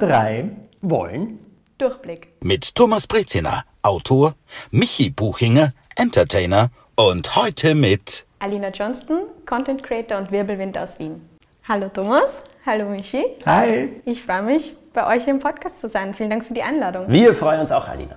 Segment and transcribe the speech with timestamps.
[0.00, 1.38] drei wollen
[1.78, 2.28] Durchblick.
[2.40, 4.34] Mit Thomas Breziner, Autor,
[4.70, 11.20] Michi Buchinger, Entertainer und heute mit Alina Johnston, Content Creator und Wirbelwind aus Wien.
[11.68, 13.24] Hallo Thomas, hallo Michi.
[13.44, 14.00] Hi.
[14.06, 16.14] Ich freue mich, bei euch im Podcast zu sein.
[16.14, 17.06] Vielen Dank für die Einladung.
[17.08, 18.14] Wir freuen uns auch, Alina.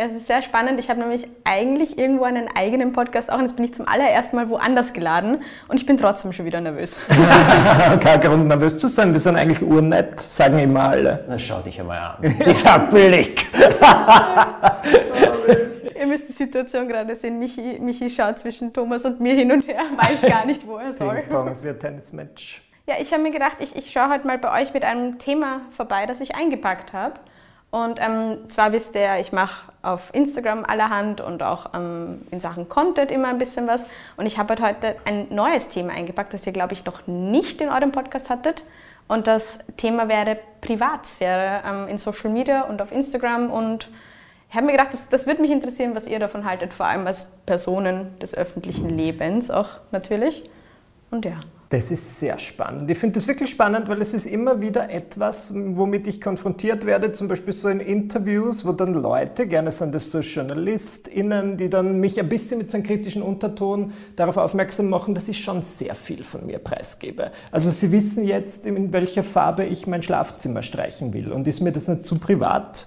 [0.00, 0.78] Es ist sehr spannend.
[0.78, 4.36] Ich habe nämlich eigentlich irgendwo einen eigenen Podcast auch und jetzt bin ich zum allerersten
[4.36, 7.00] Mal woanders geladen und ich bin trotzdem schon wieder nervös.
[8.00, 11.24] Kein Grund nervös zu sein, wir sind eigentlich urnett, sagen immer alle.
[11.28, 12.36] Na schau dich einmal an.
[12.46, 13.46] Dieser Blick.
[15.98, 17.40] Ihr müsst die Situation gerade sehen.
[17.40, 20.92] Michi, Michi schaut zwischen Thomas und mir hin und her, weiß gar nicht, wo er
[20.92, 21.16] soll.
[21.16, 22.62] Ping-Pong, es wird Tennismatch.
[22.86, 25.62] Ja, ich habe mir gedacht, ich, ich schaue heute mal bei euch mit einem Thema
[25.72, 27.14] vorbei, das ich eingepackt habe.
[27.70, 32.68] Und ähm, zwar wisst ihr, ich mache auf Instagram allerhand und auch ähm, in Sachen
[32.68, 33.86] Content immer ein bisschen was.
[34.16, 37.68] Und ich habe heute ein neues Thema eingepackt, das ihr, glaube ich, noch nicht in
[37.68, 38.64] eurem Podcast hattet.
[39.06, 43.50] Und das Thema wäre Privatsphäre ähm, in Social Media und auf Instagram.
[43.50, 43.90] Und
[44.48, 47.06] ich habe mir gedacht, das, das würde mich interessieren, was ihr davon haltet, vor allem
[47.06, 50.48] als Personen des öffentlichen Lebens auch natürlich.
[51.10, 51.40] Und ja.
[51.70, 52.90] Das ist sehr spannend.
[52.90, 57.12] Ich finde das wirklich spannend, weil es ist immer wieder etwas, womit ich konfrontiert werde,
[57.12, 62.00] zum Beispiel so in Interviews, wo dann Leute, gerne sind das so JournalistInnen, die dann
[62.00, 65.94] mich ein bisschen mit so einem kritischen Unterton darauf aufmerksam machen, dass ich schon sehr
[65.94, 67.32] viel von mir preisgebe.
[67.50, 71.30] Also sie wissen jetzt, in welcher Farbe ich mein Schlafzimmer streichen will.
[71.30, 72.86] Und ist mir das nicht zu privat?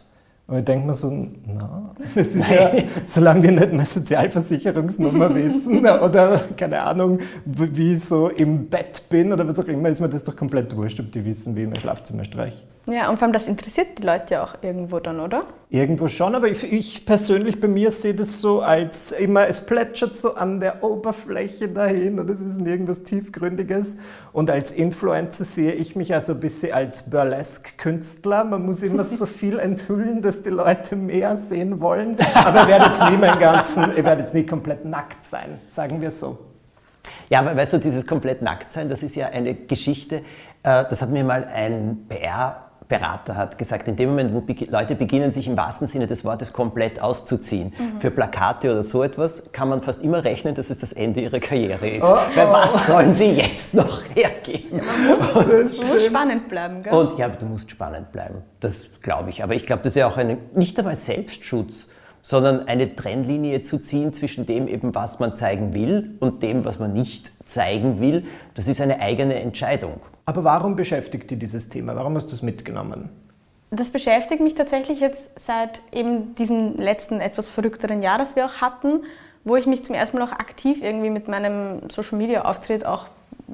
[0.51, 1.09] Und ich denke mir so,
[1.47, 2.73] na, das ist ja,
[3.05, 9.31] solange die nicht meine Sozialversicherungsnummer wissen oder keine Ahnung, wie ich so im Bett bin
[9.31, 11.69] oder was auch immer, ist mir das doch komplett wurscht, ob die wissen, wie ich
[11.69, 12.63] mein Schlafzimmer streiche.
[12.87, 15.45] Ja, und vor allem das interessiert die Leute ja auch irgendwo dann, oder?
[15.69, 20.17] Irgendwo schon, aber ich, ich, persönlich bei mir sehe das so als immer, es plätschert
[20.17, 23.97] so an der Oberfläche dahin und es ist nirgendwas Tiefgründiges.
[24.33, 28.45] Und als Influencer sehe ich mich also ein bisschen als Burlesque-Künstler.
[28.45, 32.17] Man muss immer so viel enthüllen, dass die Leute mehr sehen wollen.
[32.33, 36.01] Aber ich werde jetzt nie meinen ganzen, ich werde jetzt nie komplett nackt sein, sagen
[36.01, 36.39] wir so.
[37.29, 40.17] Ja, aber weißt du, dieses komplett nackt sein, das ist ja eine Geschichte,
[40.63, 44.95] äh, das hat mir mal ein PR Berater hat gesagt, in dem Moment, wo Leute
[44.95, 48.01] beginnen, sich im wahrsten Sinne des Wortes komplett auszuziehen, mhm.
[48.01, 51.39] für Plakate oder so etwas, kann man fast immer rechnen, dass es das Ende ihrer
[51.39, 52.03] Karriere ist.
[52.03, 52.51] Oh, Weil oh.
[52.51, 54.81] was sollen sie jetzt noch hergeben?
[54.81, 56.93] Ja, man muss, muss spannend bleiben, gell?
[56.93, 58.43] Und ja, du musst spannend bleiben.
[58.59, 59.41] Das glaube ich.
[59.41, 61.87] Aber ich glaube, das ist ja auch eine, nicht einmal Selbstschutz,
[62.21, 66.77] sondern eine Trennlinie zu ziehen zwischen dem eben, was man zeigen will und dem, was
[66.77, 68.25] man nicht zeigen will.
[68.53, 70.01] Das ist eine eigene Entscheidung.
[70.31, 71.93] Aber warum beschäftigt dich dieses Thema?
[71.93, 73.09] Warum hast du es mitgenommen?
[73.69, 78.61] Das beschäftigt mich tatsächlich jetzt seit eben diesem letzten etwas verrückteren Jahr, das wir auch
[78.61, 79.03] hatten,
[79.43, 83.07] wo ich mich zum ersten Mal auch aktiv irgendwie mit meinem Social Media Auftritt auch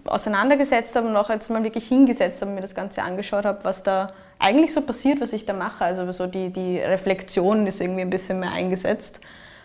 [0.05, 3.63] auseinandergesetzt habe und auch jetzt mal wirklich hingesetzt habe und mir das Ganze angeschaut habe,
[3.63, 5.83] was da eigentlich so passiert, was ich da mache.
[5.83, 9.19] Also so die, die Reflexion ist irgendwie ein bisschen mehr eingesetzt.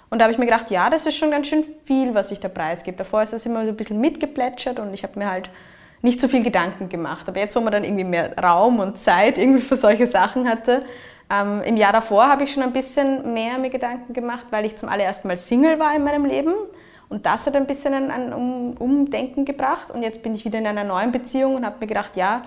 [0.09, 2.41] Und da habe ich mir gedacht, ja, das ist schon ganz schön viel, was ich
[2.41, 2.97] da preisgebe.
[2.97, 5.51] Davor ist das immer so ein bisschen mitgeplätschert und ich habe mir halt
[6.03, 7.29] nicht so viel Gedanken gemacht.
[7.29, 10.85] Aber jetzt, wo man dann irgendwie mehr Raum und Zeit irgendwie für solche Sachen hatte,
[11.31, 14.77] ähm, im Jahr davor habe ich schon ein bisschen mehr mir Gedanken gemacht, weil ich
[14.77, 16.53] zum allerersten Mal Single war in meinem Leben.
[17.09, 18.33] Und das hat ein bisschen ein, ein
[18.79, 19.91] Umdenken gebracht.
[19.91, 22.43] Und jetzt bin ich wieder in einer neuen Beziehung und habe mir gedacht, ja,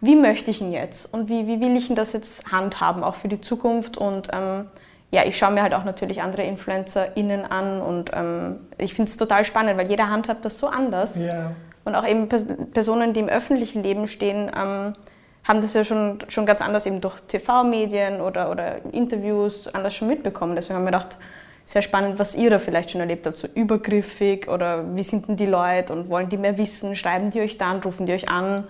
[0.00, 1.12] wie möchte ich ihn jetzt?
[1.12, 3.98] Und wie, wie will ich ihn das jetzt handhaben, auch für die Zukunft?
[3.98, 4.66] Und ähm,
[5.10, 9.16] ja, ich schaue mir halt auch natürlich andere InfluencerInnen an und ähm, ich finde es
[9.16, 11.22] total spannend, weil jeder handhabt das so anders.
[11.22, 11.52] Ja.
[11.90, 12.28] Und auch eben
[12.72, 14.94] Personen, die im öffentlichen Leben stehen, ähm,
[15.42, 20.06] haben das ja schon, schon ganz anders eben durch TV-Medien oder, oder Interviews anders schon
[20.06, 20.54] mitbekommen.
[20.54, 21.18] Deswegen haben wir gedacht,
[21.64, 25.34] sehr spannend, was ihr da vielleicht schon erlebt habt, so übergriffig oder wie sind denn
[25.34, 28.68] die Leute und wollen die mehr wissen, schreiben die euch dann, rufen die euch an.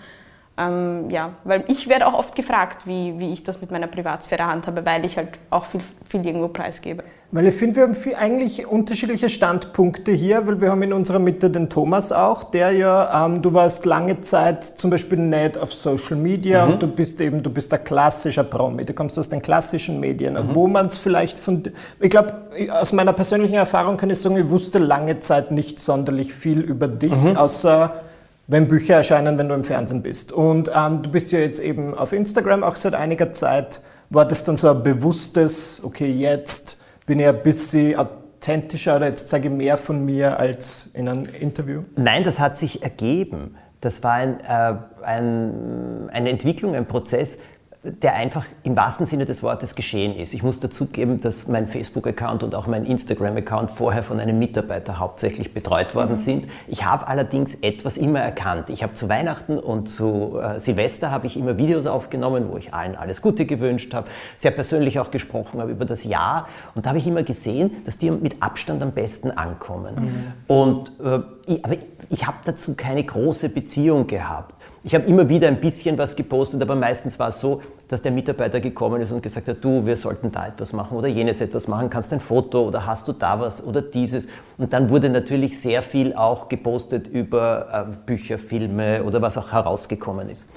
[0.60, 4.46] Ähm, ja, weil ich werde auch oft gefragt, wie, wie ich das mit meiner Privatsphäre
[4.46, 7.02] handhabe, weil ich halt auch viel, viel irgendwo preisgebe.
[7.32, 11.20] Weil ich finde, wir haben viel, eigentlich unterschiedliche Standpunkte hier, weil wir haben in unserer
[11.20, 15.72] Mitte den Thomas auch, der ja, ähm, du warst lange Zeit zum Beispiel nicht auf
[15.72, 16.72] Social Media mhm.
[16.72, 20.34] und du bist eben, du bist ein klassischer Promi, du kommst aus den klassischen Medien,
[20.34, 20.54] mhm.
[20.54, 21.62] wo man es vielleicht von,
[22.00, 22.34] ich glaube,
[22.72, 26.88] aus meiner persönlichen Erfahrung kann ich sagen, ich wusste lange Zeit nicht sonderlich viel über
[26.88, 27.36] dich, mhm.
[27.36, 28.09] außer
[28.50, 30.32] wenn Bücher erscheinen, wenn du im Fernsehen bist.
[30.32, 33.80] Und ähm, du bist ja jetzt eben auf Instagram auch seit einiger Zeit.
[34.10, 39.28] War das dann so ein bewusstes, okay, jetzt bin ich ein bisschen authentischer oder jetzt
[39.28, 41.84] zeige ich mehr von mir als in einem Interview?
[41.96, 43.54] Nein, das hat sich ergeben.
[43.80, 44.74] Das war ein, äh,
[45.04, 47.38] ein, eine Entwicklung, ein Prozess.
[47.82, 50.34] Der einfach im wahrsten Sinne des Wortes geschehen ist.
[50.34, 55.54] Ich muss dazugeben, dass mein Facebook-Account und auch mein Instagram-Account vorher von einem Mitarbeiter hauptsächlich
[55.54, 56.16] betreut worden mhm.
[56.18, 56.48] sind.
[56.68, 58.68] Ich habe allerdings etwas immer erkannt.
[58.68, 62.74] Ich habe zu Weihnachten und zu äh, Silvester habe ich immer Videos aufgenommen, wo ich
[62.74, 66.90] allen alles Gute gewünscht habe, sehr persönlich auch gesprochen habe über das Jahr und da
[66.90, 69.94] habe ich immer gesehen, dass die mit Abstand am besten ankommen.
[69.94, 70.54] Mhm.
[70.54, 71.76] Und äh, ich, aber
[72.10, 74.59] ich habe dazu keine große Beziehung gehabt.
[74.82, 78.12] Ich habe immer wieder ein bisschen was gepostet, aber meistens war es so, dass der
[78.12, 81.68] Mitarbeiter gekommen ist und gesagt hat, du, wir sollten da etwas machen oder jenes etwas
[81.68, 84.28] machen, kannst ein Foto oder hast du da was oder dieses.
[84.56, 89.52] Und dann wurde natürlich sehr viel auch gepostet über äh, Bücher, Filme oder was auch
[89.52, 90.48] herausgekommen ist.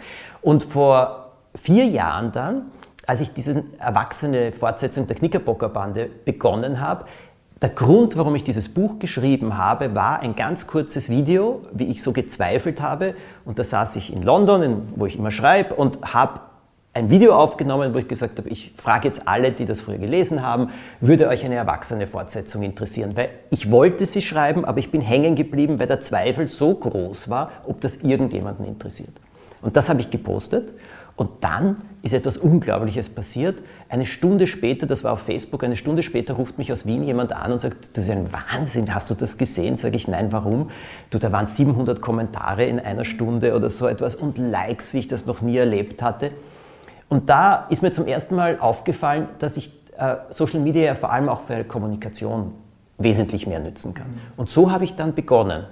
[0.41, 2.71] Und vor vier Jahren dann,
[3.05, 7.05] als ich diese erwachsene Fortsetzung der Knickerbockerbande begonnen habe,
[7.63, 12.03] der Grund, warum ich dieses Buch geschrieben habe, war ein ganz kurzes Video, wie ich
[12.03, 13.15] so gezweifelt habe.
[13.45, 16.41] Und da saß ich in London, wo ich immer schreibe, und habe
[16.91, 20.45] ein Video aufgenommen, wo ich gesagt habe, ich frage jetzt alle, die das früher gelesen
[20.45, 23.15] haben, würde euch eine erwachsene Fortsetzung interessieren?
[23.15, 27.29] Weil ich wollte sie schreiben, aber ich bin hängen geblieben, weil der Zweifel so groß
[27.29, 29.13] war, ob das irgendjemanden interessiert.
[29.61, 30.69] Und das habe ich gepostet
[31.15, 33.61] und dann ist etwas Unglaubliches passiert.
[33.87, 37.33] Eine Stunde später, das war auf Facebook, eine Stunde später ruft mich aus Wien jemand
[37.33, 39.77] an und sagt, das ist ein Wahnsinn, hast du das gesehen?
[39.77, 40.71] Sage ich, nein, warum?
[41.11, 45.07] Du, da waren 700 Kommentare in einer Stunde oder so etwas und Likes, wie ich
[45.07, 46.31] das noch nie erlebt hatte.
[47.09, 51.29] Und da ist mir zum ersten Mal aufgefallen, dass ich äh, Social Media vor allem
[51.29, 52.53] auch für Kommunikation
[52.97, 54.07] wesentlich mehr nützen kann.
[54.35, 55.65] Und so habe ich dann begonnen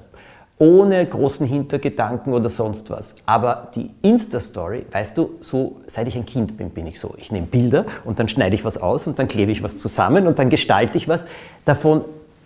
[0.62, 3.16] ohne großen Hintergedanken oder sonst was.
[3.26, 7.16] Aber die Insta-Story, weißt du, so seit ich ein Kind bin, bin ich so.
[7.18, 10.28] Ich nehme Bilder und dann schneide ich was aus und dann klebe ich was zusammen
[10.28, 11.26] und dann gestalte ich was.
[11.66, 12.02] Davon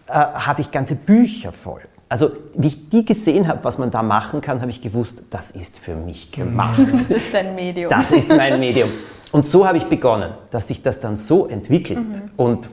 [0.07, 1.81] äh, habe ich ganze Bücher voll.
[2.07, 5.51] Also, wie ich die gesehen habe, was man da machen kann, habe ich gewusst, das
[5.51, 6.79] ist für mich gemacht.
[7.09, 7.89] Das ist dein Medium.
[7.89, 8.89] Das ist mein Medium.
[9.33, 11.99] Und so habe ich begonnen, dass sich das dann so entwickelt.
[11.99, 12.31] Mhm.
[12.37, 12.69] Und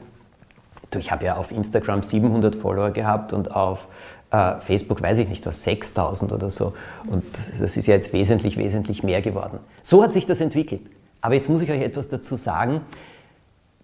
[0.95, 3.87] ich habe ja auf Instagram 700 Follower gehabt und auf
[4.33, 6.73] äh, Facebook weiß ich nicht was, 6000 oder so.
[7.05, 7.23] Und
[7.59, 9.59] das ist ja jetzt wesentlich, wesentlich mehr geworden.
[9.83, 10.81] So hat sich das entwickelt.
[11.21, 12.81] Aber jetzt muss ich euch etwas dazu sagen.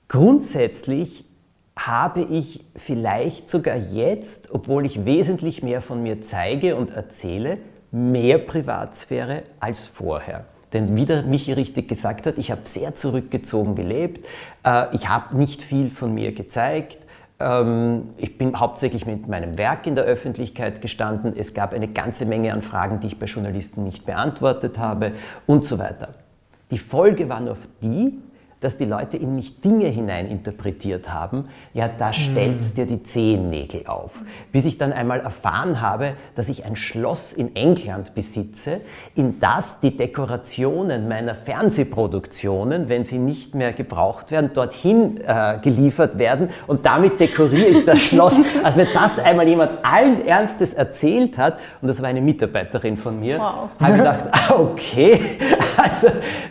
[0.07, 1.25] Grundsätzlich
[1.78, 7.60] habe ich vielleicht sogar jetzt, obwohl ich wesentlich mehr von mir zeige und erzähle,
[7.92, 10.45] mehr Privatsphäre als vorher.
[10.74, 14.28] Denn wie der Michi richtig gesagt hat, ich habe sehr zurückgezogen gelebt,
[14.66, 16.98] äh, ich habe nicht viel von mir gezeigt,
[17.42, 21.34] ich bin hauptsächlich mit meinem Werk in der Öffentlichkeit gestanden.
[21.38, 25.14] Es gab eine ganze Menge an Fragen, die ich bei Journalisten nicht beantwortet habe
[25.48, 26.10] und so weiter.
[26.70, 28.20] Die Folge war nur die,
[28.62, 34.24] dass die Leute in mich Dinge hineininterpretiert haben, ja, da stellst dir die Zehennägel auf.
[34.52, 38.82] Bis ich dann einmal erfahren habe, dass ich ein Schloss in England besitze,
[39.16, 46.20] in das die Dekorationen meiner Fernsehproduktionen, wenn sie nicht mehr gebraucht werden, dorthin äh, geliefert
[46.20, 48.36] werden und damit dekoriere ich das Schloss.
[48.64, 53.20] Als mir das einmal jemand allen Ernstes erzählt hat, und das war eine Mitarbeiterin von
[53.20, 53.70] mir, wow.
[53.80, 55.22] habe ich gedacht, okay,
[55.78, 56.08] also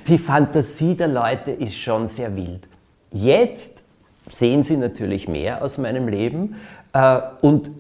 [0.06, 2.68] die Fantasie der Leute ist schon schon sehr wild.
[3.10, 3.82] Jetzt
[4.28, 6.56] sehen Sie natürlich mehr aus meinem Leben
[6.92, 7.70] äh, und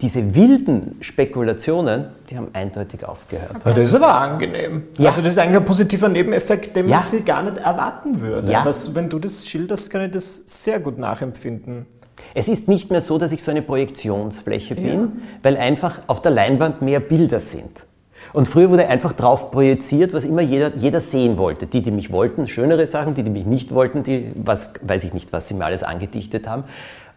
[0.00, 3.56] diese wilden Spekulationen, die haben eindeutig aufgehört.
[3.64, 4.84] Das ist aber angenehm.
[4.98, 5.06] Ja.
[5.06, 7.02] Also das ist eigentlich ein positiver Nebeneffekt, den man ja.
[7.02, 8.52] sie gar nicht erwarten würde.
[8.52, 8.64] Ja.
[8.64, 11.86] Das, wenn du das schilderst, kann ich das sehr gut nachempfinden.
[12.34, 16.32] Es ist nicht mehr so, dass ich so eine Projektionsfläche bin, weil einfach auf der
[16.32, 17.87] Leinwand mehr Bilder sind.
[18.32, 21.66] Und früher wurde einfach drauf projiziert, was immer jeder, jeder sehen wollte.
[21.66, 25.14] Die, die mich wollten, schönere Sachen, die, die mich nicht wollten, die, was, weiß ich
[25.14, 26.64] nicht, was sie mir alles angedichtet haben.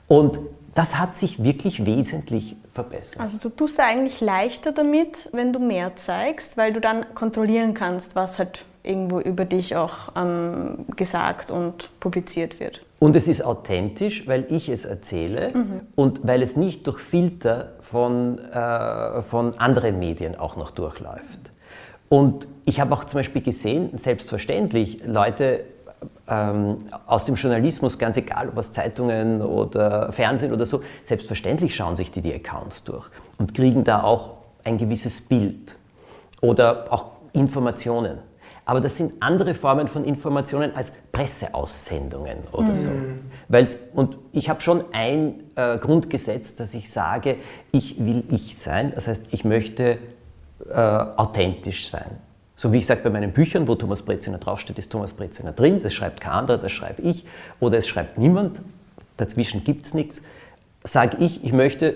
[0.07, 0.39] Und
[0.75, 3.21] das hat sich wirklich wesentlich verbessert.
[3.21, 7.73] Also du tust da eigentlich leichter damit, wenn du mehr zeigst, weil du dann kontrollieren
[7.73, 12.81] kannst, was halt irgendwo über dich auch ähm, gesagt und publiziert wird.
[13.01, 15.81] Und es ist authentisch, weil ich es erzähle mhm.
[15.95, 21.39] und weil es nicht durch Filter von, äh, von anderen Medien auch noch durchläuft.
[22.09, 25.61] Und ich habe auch zum Beispiel gesehen, selbstverständlich, Leute
[26.27, 31.95] ähm, aus dem Journalismus, ganz egal ob aus Zeitungen oder Fernsehen oder so, selbstverständlich schauen
[31.95, 33.07] sich die die Accounts durch
[33.39, 35.73] und kriegen da auch ein gewisses Bild
[36.39, 38.19] oder auch Informationen.
[38.71, 42.75] Aber das sind andere Formen von Informationen als Presseaussendungen oder mhm.
[42.75, 42.89] so.
[43.49, 47.35] Weil's, und ich habe schon ein äh, Grundgesetz, dass ich sage,
[47.73, 48.93] ich will ich sein.
[48.95, 49.97] Das heißt, ich möchte
[50.69, 52.11] äh, authentisch sein.
[52.55, 55.83] So wie ich sage bei meinen Büchern, wo Thomas Breziner draufsteht, ist Thomas Breziner drin.
[55.83, 57.25] Das schreibt kein anderer, das schreibe ich.
[57.59, 58.61] Oder es schreibt niemand.
[59.17, 60.21] Dazwischen gibt es nichts.
[60.85, 61.95] Sage ich, ich möchte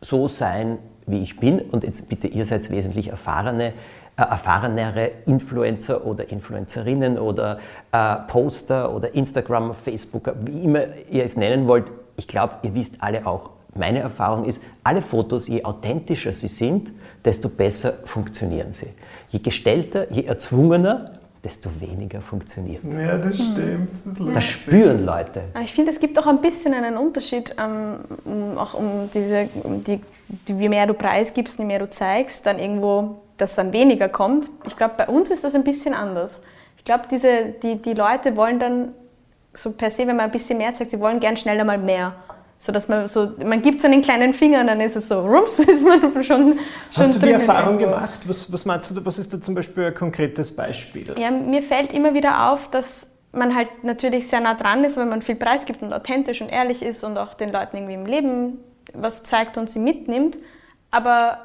[0.00, 1.58] so sein, wie ich bin.
[1.58, 3.72] Und jetzt bitte, ihr seid wesentlich erfahrene
[4.16, 7.58] äh, erfahrenere Influencer oder Influencerinnen oder
[7.92, 11.86] äh, Poster oder Instagram, Facebook, wie immer ihr es nennen wollt.
[12.16, 16.92] Ich glaube, ihr wisst alle auch, meine Erfahrung ist, alle Fotos, je authentischer sie sind,
[17.24, 18.88] desto besser funktionieren sie.
[19.28, 21.10] Je gestellter, je erzwungener,
[21.44, 22.82] desto weniger funktioniert.
[22.84, 23.90] Ja, das stimmt.
[23.92, 25.42] Das, das spüren Leute.
[25.62, 30.00] Ich finde, es gibt auch ein bisschen einen Unterschied, ähm, auch um diese, um die,
[30.46, 34.50] je mehr du Preis gibst, je mehr du zeigst, dann irgendwo, dass dann weniger kommt.
[34.66, 36.42] Ich glaube, bei uns ist das ein bisschen anders.
[36.76, 38.92] Ich glaube, die, die Leute wollen dann
[39.52, 42.14] so per se, wenn man ein bisschen mehr zeigt, sie wollen gern schneller mal mehr.
[42.58, 45.20] So dass man so, man gibt so einen kleinen Finger und dann ist es so,
[45.20, 46.58] rums, ist man schon, schon
[46.96, 48.20] Hast du die Erfahrung gemacht?
[48.26, 51.14] Was, was meinst du, was ist da zum Beispiel ein konkretes Beispiel?
[51.18, 55.10] Ja, mir fällt immer wieder auf, dass man halt natürlich sehr nah dran ist, wenn
[55.10, 58.06] man viel Preis gibt und authentisch und ehrlich ist und auch den Leuten irgendwie im
[58.06, 58.58] Leben
[58.94, 60.38] was zeigt und sie mitnimmt.
[60.90, 61.40] Aber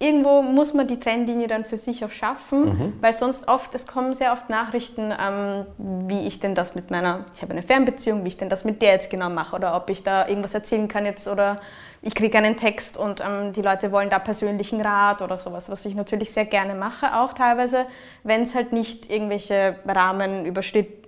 [0.00, 2.92] irgendwo muss man die Trennlinie dann für sich auch schaffen, mhm.
[3.02, 5.66] weil sonst oft, es kommen sehr oft Nachrichten, ähm,
[6.08, 8.80] wie ich denn das mit meiner, ich habe eine Fernbeziehung, wie ich denn das mit
[8.80, 11.60] der jetzt genau mache oder ob ich da irgendwas erzählen kann jetzt oder
[12.00, 15.84] ich kriege einen Text und ähm, die Leute wollen da persönlichen Rat oder sowas, was
[15.84, 17.84] ich natürlich sehr gerne mache, auch teilweise,
[18.24, 20.46] wenn es halt nicht irgendwelche Rahmen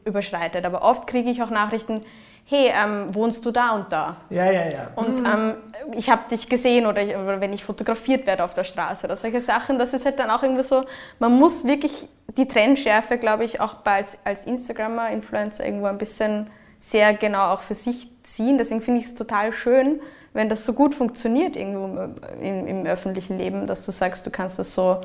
[0.05, 0.65] überschreitet.
[0.65, 2.03] Aber oft kriege ich auch Nachrichten,
[2.45, 4.17] hey, ähm, wohnst du da und da?
[4.31, 4.89] Ja, ja, ja.
[4.97, 5.27] Und mhm.
[5.27, 5.55] ähm,
[5.97, 9.17] ich habe dich gesehen oder, ich, oder, wenn ich fotografiert werde auf der Straße oder
[9.17, 10.85] solche Sachen, das ist halt dann auch irgendwie so,
[11.19, 16.49] man muss wirklich die Trennschärfe, glaube ich, auch als, als Instagrammer, Influencer irgendwo ein bisschen
[16.81, 18.59] sehr genau auch für sich ziehen.
[18.59, 20.01] Deswegen finde ich es total schön,
[20.33, 22.09] wenn das so gut funktioniert irgendwo
[22.41, 25.01] im, im, öffentlichen Leben, dass du sagst, du kannst das so,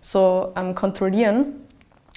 [0.00, 1.54] so ähm, kontrollieren.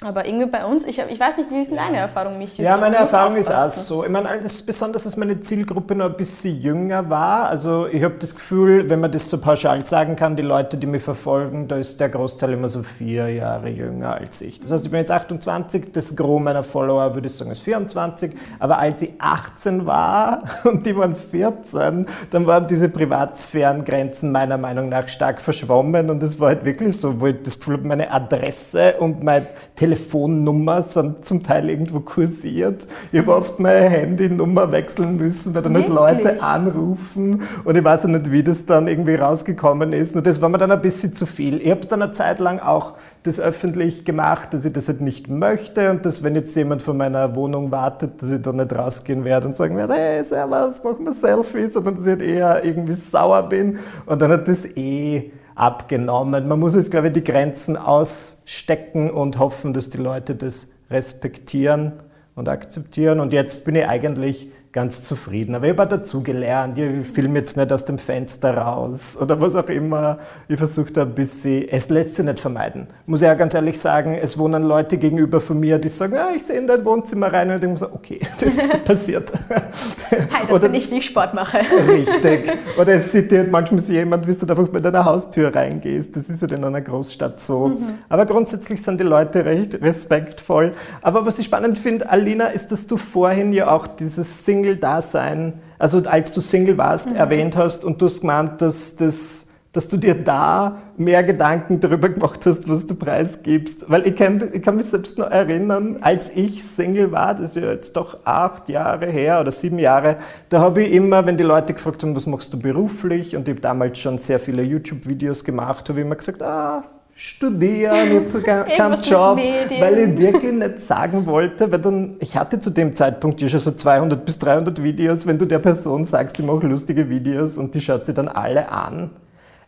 [0.04, 2.62] Aber irgendwie bei uns, ich, ich weiß nicht, wie ist denn deine Erfahrung, Michi?
[2.62, 4.04] Ja, meine Erfahrung ist auch so.
[4.04, 7.48] Ich meine, das besonders, dass meine Zielgruppe noch ein bisschen jünger war.
[7.48, 10.86] Also ich habe das Gefühl, wenn man das so pauschal sagen kann, die Leute, die
[10.86, 14.60] mich verfolgen, da ist der Großteil immer so vier Jahre jünger als ich.
[14.60, 18.34] Das heißt, ich bin jetzt 28, das Gros meiner Follower, würde ich sagen, ist 24.
[18.60, 24.90] Aber als ich 18 war und die waren 14, dann waren diese Privatsphärengrenzen meiner Meinung
[24.90, 26.08] nach stark verschwommen.
[26.08, 29.48] Und es war halt wirklich so, wo ich das Gefühl habe, meine Adresse und mein
[29.74, 32.86] Telefon Telefonnummer sind zum Teil irgendwo kursiert.
[33.10, 38.04] Ich habe oft meine Handynummer wechseln müssen, weil dann nicht Leute anrufen und ich weiß
[38.04, 40.14] nicht, wie das dann irgendwie rausgekommen ist.
[40.14, 41.62] Und das war mir dann ein bisschen zu viel.
[41.62, 45.28] Ich habe dann eine Zeit lang auch das öffentlich gemacht, dass ich das halt nicht
[45.28, 49.24] möchte und dass, wenn jetzt jemand vor meiner Wohnung wartet, dass ich da nicht rausgehen
[49.24, 52.92] werde und sagen werde, hey, servus, mach mal Selfies, sondern dass ich halt eher irgendwie
[52.92, 53.78] sauer bin.
[54.04, 56.46] Und dann hat das eh abgenommen.
[56.46, 61.94] Man muss jetzt, glaube ich, die Grenzen ausstecken und hoffen, dass die Leute das respektieren
[62.34, 63.18] und akzeptieren.
[63.18, 65.54] Und jetzt bin ich eigentlich ganz zufrieden.
[65.54, 69.56] Aber ich habe auch dazugelernt, ich filme jetzt nicht aus dem Fenster raus oder was
[69.56, 70.18] auch immer.
[70.46, 72.86] Ich versuche da ein bisschen, es lässt sich nicht vermeiden.
[73.06, 76.30] Muss ich auch ganz ehrlich sagen, es wohnen Leute gegenüber von mir, die sagen, ah,
[76.36, 79.32] ich sehe in dein Wohnzimmer rein und ich muss sagen, okay, das passiert.
[79.50, 81.58] Hi, das oder, bin ich, wie ich Sport mache.
[81.88, 82.52] Richtig.
[82.78, 86.14] Oder es sieht dir manchmal jemand, wie du einfach bei deiner Haustür reingehst.
[86.14, 87.68] Das ist ja in einer Großstadt so.
[87.68, 87.98] Mhm.
[88.08, 90.72] Aber grundsätzlich sind die Leute recht respektvoll.
[91.02, 95.54] Aber was ich spannend finde, Alina, ist, dass du vorhin ja auch dieses Sing Single-Dasein,
[95.78, 97.16] also als du Single warst, mhm.
[97.16, 102.08] erwähnt hast und du hast gemeint, dass, dass, dass du dir da mehr Gedanken darüber
[102.08, 103.88] gemacht hast, was du preisgibst.
[103.88, 107.62] Weil ich kann, ich kann mich selbst noch erinnern, als ich Single war, das ist
[107.62, 110.16] ja jetzt doch acht Jahre her oder sieben Jahre,
[110.48, 113.54] da habe ich immer, wenn die Leute gefragt haben, was machst du beruflich, und ich
[113.54, 116.82] habe damals schon sehr viele YouTube-Videos gemacht, habe ich immer gesagt, ah,
[117.18, 119.38] studieren, ich habe keinen Job,
[119.80, 123.58] weil ich wirklich nicht sagen wollte, weil dann, ich hatte zu dem Zeitpunkt ja schon
[123.58, 127.74] so 200 bis 300 Videos, wenn du der Person sagst, ich mache lustige Videos und
[127.74, 129.10] die schaut sie dann alle an.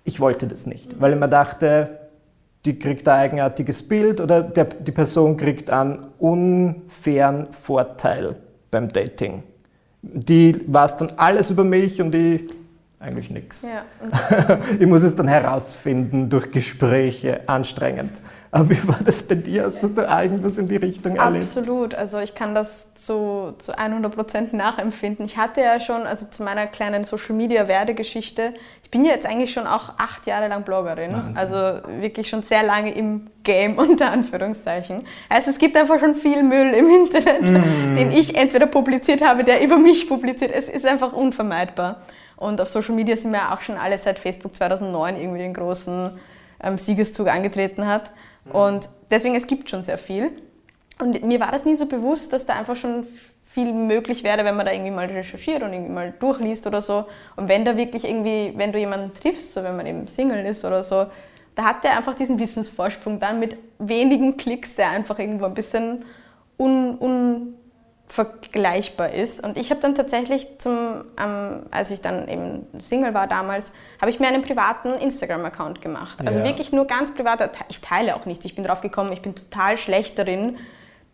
[0.05, 1.99] Ich wollte das nicht, weil ich mir dachte,
[2.67, 8.37] die kriegt ein eigenartiges Bild oder der, die Person kriegt einen unfairen Vorteil
[8.71, 9.43] beim Dating.
[10.03, 12.45] Die weiß dann alles über mich und ich
[13.01, 13.67] eigentlich nichts.
[13.67, 14.59] Ja.
[14.79, 18.13] ich muss es dann herausfinden durch Gespräche, anstrengend.
[18.53, 19.65] Aber wie war das bei dir?
[19.65, 21.45] Hast du da irgendwas in die Richtung erlebt?
[21.45, 21.95] Absolut.
[21.95, 25.25] Also ich kann das zu, zu 100 Prozent nachempfinden.
[25.25, 29.69] Ich hatte ja schon, also zu meiner kleinen Social-Media-Werdegeschichte, ich bin ja jetzt eigentlich schon
[29.69, 31.13] auch acht Jahre lang Bloggerin.
[31.13, 31.37] Wahnsinn.
[31.37, 31.57] Also
[32.01, 35.07] wirklich schon sehr lange im Game, unter Anführungszeichen.
[35.29, 37.95] Also es gibt einfach schon viel Müll im Internet, mm.
[37.95, 40.51] den ich entweder publiziert habe, der über mich publiziert.
[40.51, 42.03] Es ist einfach unvermeidbar.
[42.41, 46.19] Und auf Social Media sind wir auch schon alle seit Facebook 2009 irgendwie den großen
[46.65, 48.11] ähm, Siegeszug angetreten hat.
[48.53, 50.33] Und deswegen, es gibt schon sehr viel.
[50.99, 53.07] Und mir war das nie so bewusst, dass da einfach schon
[53.43, 57.05] viel möglich wäre, wenn man da irgendwie mal recherchiert und irgendwie mal durchliest oder so.
[57.37, 60.65] Und wenn da wirklich irgendwie, wenn du jemanden triffst, so wenn man eben Single ist
[60.65, 61.07] oder so,
[61.55, 66.05] da hat er einfach diesen Wissensvorsprung dann mit wenigen Klicks, der einfach irgendwo ein bisschen
[66.59, 67.55] un,
[68.11, 69.43] unvergleichbar ist.
[69.45, 74.11] Und ich habe dann tatsächlich, zum, ähm, als ich dann eben Single war damals, habe
[74.11, 76.19] ich mir einen privaten Instagram-Account gemacht.
[76.25, 76.45] Also Ja.
[76.45, 77.51] wirklich nur ganz privat.
[77.69, 78.45] Ich teile auch nichts.
[78.45, 80.57] Ich bin drauf gekommen, ich bin total schlecht darin,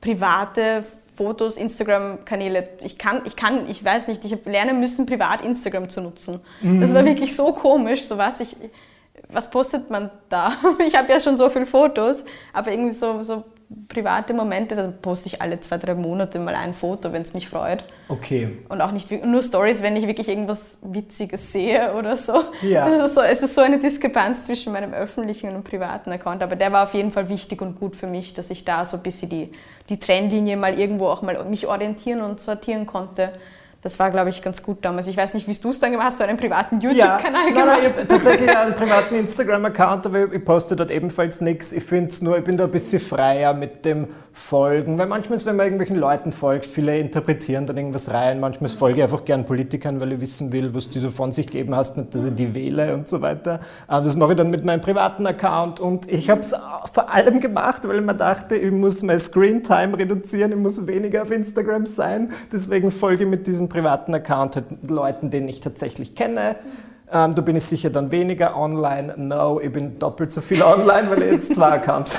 [0.01, 0.85] private
[1.17, 2.69] Fotos, Instagram-Kanäle.
[2.83, 6.41] Ich kann, ich kann, ich weiß nicht, ich habe lernen müssen, privat Instagram zu nutzen.
[6.81, 8.41] Das war wirklich so komisch, so was.
[8.41, 8.57] Ich,
[9.29, 10.53] was postet man da?
[10.87, 13.45] Ich habe ja schon so viele Fotos, aber irgendwie so, so
[13.89, 17.49] private Momente, da poste ich alle zwei, drei Monate mal ein Foto, wenn es mich
[17.49, 17.85] freut.
[18.09, 18.59] Okay.
[18.69, 22.35] Und auch nicht nur Stories, wenn ich wirklich irgendwas Witziges sehe oder so.
[22.63, 22.87] Ja.
[22.87, 23.23] Ist so.
[23.23, 26.43] Es ist so eine Diskrepanz zwischen meinem öffentlichen und privaten Account.
[26.43, 28.99] Aber der war auf jeden Fall wichtig und gut für mich, dass ich da so
[28.99, 29.51] ein bisschen die,
[29.89, 33.33] die Trennlinie mal irgendwo auch mal mich orientieren und sortieren konnte.
[33.87, 35.07] Das war, glaube ich, ganz gut damals.
[35.07, 36.15] Ich weiß nicht, wie du es dann gemacht hast.
[36.17, 37.67] Hast du einen privaten Ja, YouTube-Kanal nein, gemacht?
[37.69, 41.73] nein, ich habe tatsächlich einen privaten Instagram-Account, aber ich poste dort ebenfalls nichts.
[41.73, 45.37] Ich finde es nur, ich bin da ein bisschen freier mit dem Folgen, weil manchmal
[45.37, 48.39] ist, wenn man irgendwelchen Leuten folgt, viele interpretieren dann irgendwas rein.
[48.39, 51.47] Manchmal folge ich einfach gern Politikern, weil ich wissen will, was die so von sich
[51.47, 53.61] gegeben hast, nicht, dass ich die wähle und so weiter.
[53.87, 56.55] Aber das mache ich dann mit meinem privaten Account und ich habe es
[56.93, 61.23] vor allem gemacht, weil ich mir dachte, ich muss mein Screen-Time reduzieren, ich muss weniger
[61.23, 62.31] auf Instagram sein.
[62.53, 66.57] Deswegen folge ich mit diesem privaten Account halt Leuten, denen ich tatsächlich kenne.
[67.13, 69.15] Ähm, da bin ich sicher dann weniger online.
[69.19, 72.19] No, ich bin doppelt so viel online, weil ich jetzt zwei Accounts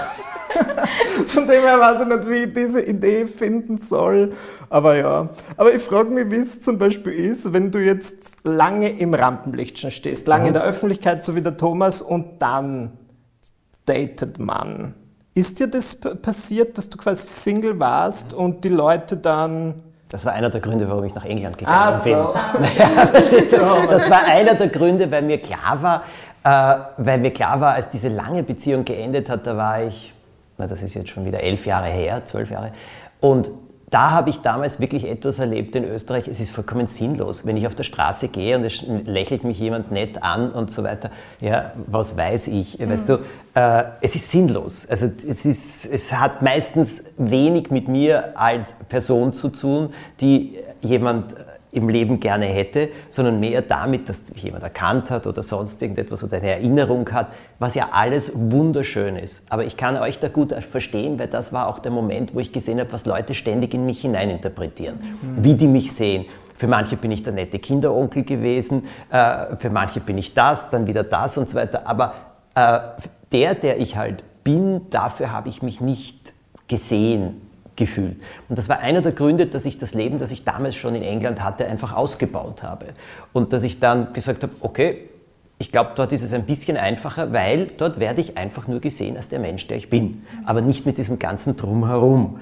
[1.28, 4.34] Von dem her weiß ich nicht, wie ich diese Idee finden soll.
[4.70, 5.30] Aber ja.
[5.58, 9.80] Aber ich frage mich, wie es zum Beispiel ist, wenn du jetzt lange im Rampenlicht
[9.80, 12.92] schon stehst, lange in der Öffentlichkeit, so wie der Thomas, und dann
[13.86, 14.94] datet man.
[15.34, 19.84] Ist dir das passiert, dass du quasi Single warst und die Leute dann.
[20.10, 22.14] Das war einer der Gründe, warum ich nach England gegangen Ah, bin.
[22.16, 22.34] so.
[23.12, 23.58] Verstehst du?
[23.90, 26.04] Das war einer der Gründe, weil mir klar war,
[26.44, 30.14] äh, weil mir klar war, als diese lange Beziehung geendet hat, da war ich,
[30.58, 32.72] na, das ist jetzt schon wieder elf Jahre her, zwölf Jahre,
[33.20, 33.50] und
[33.90, 37.46] da habe ich damals wirklich etwas erlebt in Österreich, es ist vollkommen sinnlos.
[37.46, 40.84] Wenn ich auf der Straße gehe und es lächelt mich jemand nett an und so
[40.84, 43.20] weiter, ja, was weiß ich, weißt du,
[43.54, 44.86] äh, es ist sinnlos.
[44.90, 51.34] Also es, ist, es hat meistens wenig mit mir als Person zu tun, die jemand
[51.78, 56.24] im Leben gerne hätte, sondern mehr damit, dass mich jemand erkannt hat oder sonst irgendetwas
[56.24, 57.28] oder eine Erinnerung hat,
[57.60, 59.44] was ja alles wunderschön ist.
[59.50, 62.52] Aber ich kann euch da gut verstehen, weil das war auch der Moment, wo ich
[62.52, 65.00] gesehen habe, was Leute ständig in mich hineininterpretieren,
[65.38, 66.26] wie die mich sehen.
[66.56, 70.88] Für manche bin ich der nette Kinderonkel gewesen, äh, für manche bin ich das, dann
[70.88, 71.84] wieder das und so weiter.
[71.86, 72.16] Aber
[72.56, 72.80] äh,
[73.32, 76.34] der, der ich halt bin, dafür habe ich mich nicht
[76.68, 77.47] gesehen,
[77.78, 78.18] gefühlt.
[78.50, 81.04] Und das war einer der Gründe, dass ich das Leben, das ich damals schon in
[81.04, 82.88] England hatte, einfach ausgebaut habe.
[83.32, 85.10] Und dass ich dann gesagt habe, okay,
[85.60, 89.16] ich glaube, dort ist es ein bisschen einfacher, weil dort werde ich einfach nur gesehen
[89.16, 90.24] als der Mensch, der ich bin.
[90.46, 92.40] Aber nicht mit diesem ganzen Drumherum.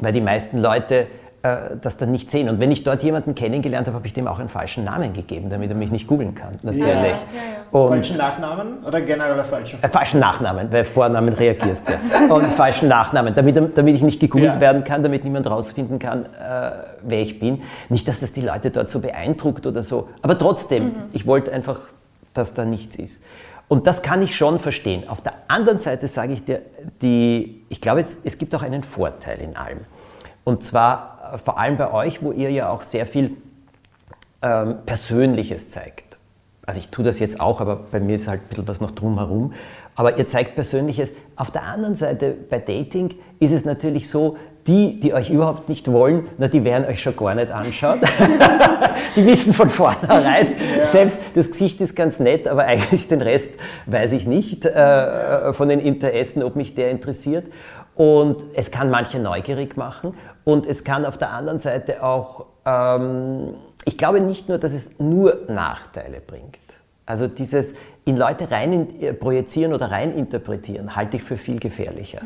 [0.00, 1.06] Weil die meisten Leute
[1.42, 2.48] äh, das dann nicht sehen.
[2.48, 5.48] Und wenn ich dort jemanden kennengelernt habe, habe ich dem auch einen falschen Namen gegeben,
[5.48, 6.58] damit er mich nicht googeln kann.
[6.62, 6.86] Natürlich.
[6.86, 11.96] Ja, ja, Und Falschen Nachnamen oder generell falschen äh, falschen Nachnamen, weil Vornamen reagierst ja.
[12.34, 14.60] Und falschen Nachnamen, damit, damit ich nicht gegoogelt Ja.
[14.60, 16.70] werden kann, damit niemand rausfinden kann, äh,
[17.02, 17.62] wer ich bin.
[17.88, 21.80] Nicht, dass das die Leute dort so beeindruckt oder so, aber trotzdem, ich wollte einfach,
[22.34, 23.22] dass da nichts ist.
[23.68, 25.08] Und das kann ich schon verstehen.
[25.08, 26.60] Auf der anderen Seite sage ich dir,
[27.02, 29.78] die, ich glaube, es, es gibt auch einen Vorteil in allem.
[30.42, 33.36] Und zwar vor allem bei euch, wo ihr ja auch sehr viel
[34.42, 36.18] ähm, Persönliches zeigt.
[36.66, 38.92] Also ich tue das jetzt auch, aber bei mir ist halt ein bisschen was noch
[38.92, 39.52] drumherum.
[39.96, 41.10] Aber ihr zeigt Persönliches.
[41.36, 45.90] Auf der anderen Seite, bei Dating ist es natürlich so, die, die euch überhaupt nicht
[45.90, 47.98] wollen, na, die werden euch schon gar nicht anschauen.
[49.16, 53.50] die wissen von vornherein, selbst das Gesicht ist ganz nett, aber eigentlich den Rest
[53.86, 57.46] weiß ich nicht äh, von den Interessen, ob mich der interessiert.
[57.96, 60.14] Und es kann manche neugierig machen
[60.50, 64.98] und es kann auf der anderen Seite auch, ähm, ich glaube nicht nur, dass es
[64.98, 66.58] nur Nachteile bringt.
[67.06, 71.60] Also dieses in Leute rein in- äh, projizieren oder rein interpretieren, halte ich für viel
[71.60, 72.20] gefährlicher.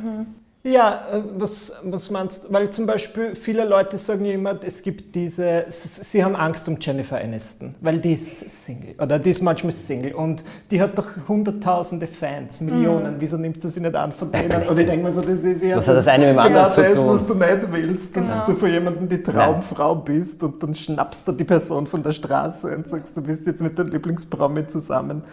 [0.66, 2.52] Ja, äh, was, was meinst du?
[2.54, 6.78] Weil zum Beispiel viele Leute sagen ja immer, es gibt diese, sie haben Angst um
[6.80, 11.06] Jennifer Aniston, weil die ist Single oder die ist manchmal Single und die hat doch
[11.28, 13.16] hunderttausende Fans, Millionen.
[13.18, 14.66] Wieso nimmt sie sich nicht an von denen?
[14.66, 16.80] Und ich denke mir so, das ist ja Was das eine mit dem genau zu
[16.80, 17.08] das, tun?
[17.08, 18.46] was du nicht willst, dass Genau.
[18.46, 22.74] du für jemanden die Traumfrau bist und dann schnappst du die Person von der Straße
[22.74, 25.24] und sagst, du bist jetzt mit deinem Lieblingspromi zusammen.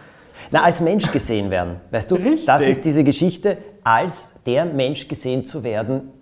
[0.52, 1.76] Na, als Mensch gesehen werden.
[1.90, 2.44] Weißt du, Richtig.
[2.46, 6.12] das ist diese Geschichte, als der Mensch gesehen zu werden,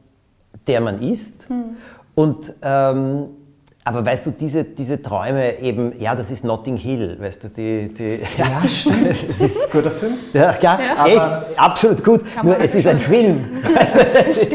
[0.66, 1.46] der man ist.
[2.14, 3.26] Und ähm,
[3.82, 7.92] Aber weißt du, diese, diese Träume eben, ja, das ist Notting Hill, weißt du, die...
[7.92, 9.24] die ja, stimmt.
[9.24, 10.14] Das ist ein guter Film.
[10.32, 11.06] Ja, ja, Ja.
[11.06, 11.18] Ey,
[11.56, 12.20] absolut gut.
[12.44, 13.62] Nur es ist ein Film.
[13.74, 14.52] Weißt du, es, ist,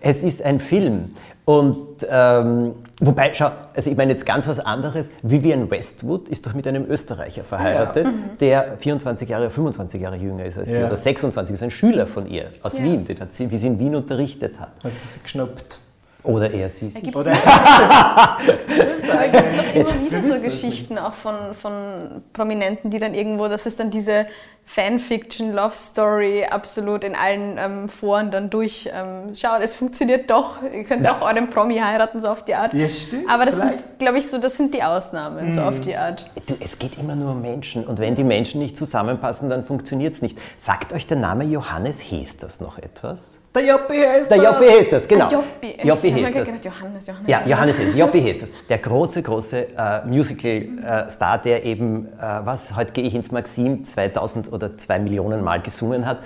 [0.00, 1.10] es ist ein Film.
[1.44, 5.10] Und ähm, wobei, schau, also ich meine jetzt ganz was anderes.
[5.22, 8.06] Vivian Westwood ist doch mit einem Österreicher verheiratet,
[8.40, 10.86] der 24 Jahre, 25 Jahre jünger ist als sie Ja.
[10.86, 12.84] oder 26 ist ein Schüler von ihr aus Ja.
[12.84, 14.70] Wien, den hat sie, wie sie in Wien unterrichtet hat.
[14.82, 15.78] Hat sie sich geschnappt.
[16.22, 16.88] Oder er sie.
[16.90, 17.12] sie.
[17.14, 17.32] Oder
[19.10, 23.48] Aber gibt es doch immer wieder so Geschichten auch von, von Prominenten, die dann irgendwo,
[23.48, 24.26] das ist dann diese
[24.68, 28.90] Fanfiction, Love Story absolut in allen ähm, Foren dann durch.
[28.92, 30.58] Ähm, schaut, es funktioniert doch.
[30.62, 32.74] Ihr könnt auch euren Promi heiraten, so auf die Art.
[32.74, 33.98] Ja, stimmt, Aber das sind, vielleicht.
[34.00, 36.28] glaube ich, so, das sind die Ausnahmen, so auf die Art.
[36.46, 37.86] Du, es geht immer nur um Menschen.
[37.86, 40.36] Und wenn die Menschen nicht zusammenpassen, dann funktioniert es nicht.
[40.58, 43.38] Sagt euch der Name Johannes Hesters noch etwas?
[43.56, 44.60] Der Joppi heißt Der das.
[44.60, 45.24] Joppi Hesters, genau.
[45.26, 45.66] Ah, Joppi.
[45.78, 46.46] Ich Joppi mir Hesters.
[46.46, 47.28] gedacht, Johannes, Johannes.
[47.30, 48.50] Ja, Johannes Hesters, Joppi Hesters.
[48.68, 54.52] Der große, große äh, Musical-Star, der eben, äh, was, heute gehe ich ins Maxim, 2000
[54.52, 56.18] oder 2 Millionen Mal gesungen hat.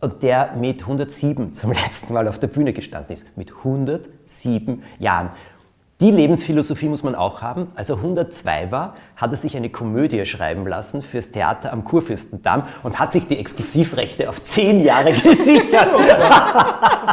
[0.00, 3.36] Und der mit 107 zum letzten Mal auf der Bühne gestanden ist.
[3.36, 5.30] Mit 107 Jahren.
[6.02, 7.70] Die Lebensphilosophie muss man auch haben.
[7.76, 12.64] Als er 102 war, hat er sich eine Komödie schreiben lassen fürs Theater am Kurfürstendamm
[12.82, 15.90] und hat sich die Exklusivrechte auf 10 Jahre gesichert.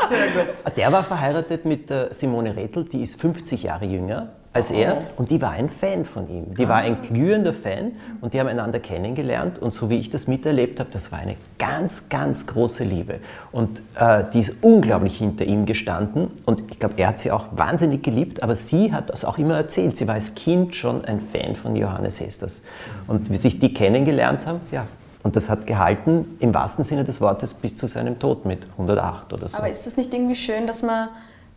[0.10, 0.76] Sehr gut.
[0.76, 5.30] Der war verheiratet mit der Simone Rethel, die ist 50 Jahre jünger als er und
[5.30, 6.56] die war ein Fan von ihm.
[6.56, 10.28] Die war ein glühender Fan und die haben einander kennengelernt und so wie ich das
[10.28, 13.20] miterlebt habe, das war eine ganz, ganz große Liebe.
[13.52, 17.46] Und äh, die ist unglaublich hinter ihm gestanden und ich glaube, er hat sie auch
[17.52, 19.98] wahnsinnig geliebt, aber sie hat das auch immer erzählt.
[19.98, 22.62] Sie war als Kind schon ein Fan von Johannes Hesters.
[23.08, 24.86] Und wie sich die kennengelernt haben, ja.
[25.22, 29.34] Und das hat gehalten, im wahrsten Sinne des Wortes, bis zu seinem Tod mit 108
[29.34, 29.58] oder so.
[29.58, 31.10] Aber ist das nicht irgendwie schön, dass man,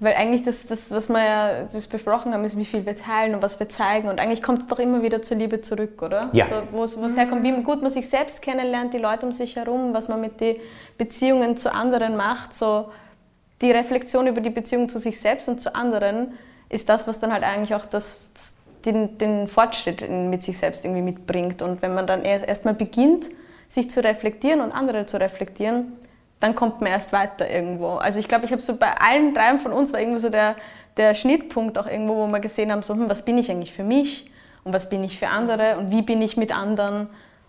[0.02, 3.34] weil eigentlich das, das was wir ja das besprochen haben, ist, wie viel wir teilen
[3.34, 4.08] und was wir zeigen.
[4.08, 6.28] Und eigentlich kommt es doch immer wieder zur Liebe zurück, oder?
[6.32, 6.46] Ja.
[6.46, 9.94] So, wo es herkommt, wie gut man sich selbst kennenlernt, die Leute um sich herum,
[9.94, 10.56] was man mit den
[10.98, 12.54] Beziehungen zu anderen macht.
[12.54, 12.90] So
[13.60, 16.32] die Reflexion über die Beziehung zu sich selbst und zu anderen
[16.68, 18.30] ist das, was dann halt eigentlich auch das,
[18.84, 21.62] den, den Fortschritt mit sich selbst irgendwie mitbringt.
[21.62, 23.30] Und wenn man dann erst erstmal beginnt,
[23.68, 25.92] sich zu reflektieren und andere zu reflektieren,
[26.42, 27.94] dann kommt man erst weiter irgendwo.
[27.94, 30.56] Also ich glaube, ich habe so bei allen dreien von uns war irgendwie so der,
[30.96, 33.84] der Schnittpunkt auch irgendwo, wo wir gesehen haben, so, hm, was bin ich eigentlich für
[33.84, 34.30] mich
[34.64, 37.06] und was bin ich für andere und wie bin ich mit anderen.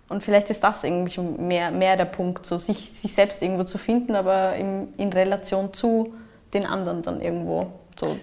[0.09, 3.79] Und vielleicht ist das irgendwie mehr, mehr der Punkt, so sich, sich selbst irgendwo zu
[3.79, 6.13] finden, aber in, in Relation zu
[6.53, 7.67] den anderen dann irgendwo.
[7.99, 8.17] So.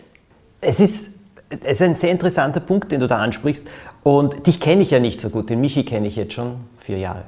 [0.61, 3.66] Es ist, es ist ein sehr interessanter Punkt, den du da ansprichst.
[4.04, 5.50] Und dich kenne ich ja nicht so gut.
[5.50, 7.22] Den Michi kenne ich jetzt schon vier Jahre.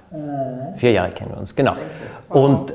[0.76, 1.74] Vier Jahre kennen wir uns, genau.
[2.28, 2.74] Und äh,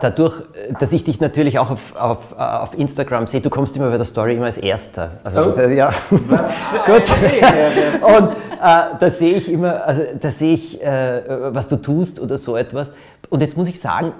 [0.00, 0.34] dadurch,
[0.80, 3.96] dass ich dich natürlich auch auf, auf, äh, auf Instagram sehe, du kommst immer bei
[3.98, 5.10] der Story immer als Erster.
[5.22, 5.68] Also, Oh.
[5.68, 5.92] ja.
[6.28, 7.02] Was für Gut.
[8.16, 11.22] Und äh, da sehe ich immer, also da sehe ich, äh,
[11.54, 12.92] was du tust oder so etwas.
[13.30, 14.12] Und jetzt muss ich sagen,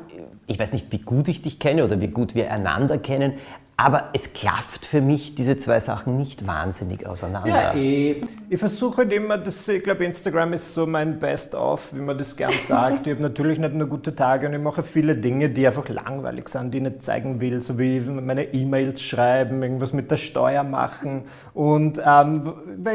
[0.46, 3.34] ich weiß nicht, wie gut ich dich kenne oder wie gut wir einander kennen,
[3.76, 7.48] aber es klafft für mich diese zwei Sachen nicht wahnsinnig auseinander.
[7.48, 8.22] Ja, eh.
[8.48, 12.36] Ich versuche halt immer, das, ich glaube, Instagram ist so mein Best-of, wie man das
[12.36, 13.06] gern sagt.
[13.06, 16.48] ich habe natürlich nicht nur gute Tage und ich mache viele Dinge, die einfach langweilig
[16.48, 20.62] sind, die ich nicht zeigen will, so wie meine E-Mails schreiben, irgendwas mit der Steuer
[20.62, 21.24] machen.
[21.52, 22.52] Und ähm,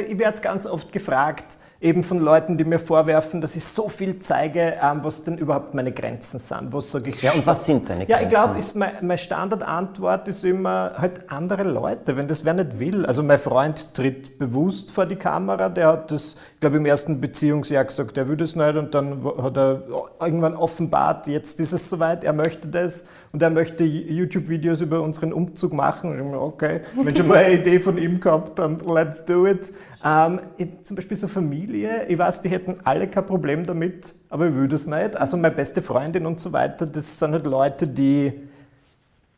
[0.07, 4.19] ich werde ganz oft gefragt, eben von Leuten, die mir vorwerfen, dass ich so viel
[4.19, 6.73] zeige, ähm, was denn überhaupt meine Grenzen sind.
[6.73, 7.21] Was sage ich?
[7.21, 8.29] Ja, und was sind deine Ja, ich Grenzen?
[8.29, 13.05] glaube, ist mein, meine Standardantwort ist immer halt andere Leute, wenn das wer nicht will.
[13.05, 17.21] Also mein Freund tritt bewusst vor die Kamera, der hat das, glaube ich, im ersten
[17.21, 19.81] Beziehungsjahr gesagt, er will das nicht und dann hat er
[20.19, 25.31] irgendwann offenbart, jetzt ist es soweit, er möchte das und er möchte YouTube-Videos über unseren
[25.31, 26.11] Umzug machen.
[26.11, 29.45] Und ich mir, okay, wenn schon mal eine Idee von ihm gehabt, dann let's do
[29.47, 29.71] it.
[30.03, 34.47] Ähm, ich, zum Beispiel so Familie, ich weiß, die hätten alle kein Problem damit, aber
[34.47, 35.15] ich will das nicht.
[35.15, 38.31] Also meine beste Freundin und so weiter, das sind halt Leute, die,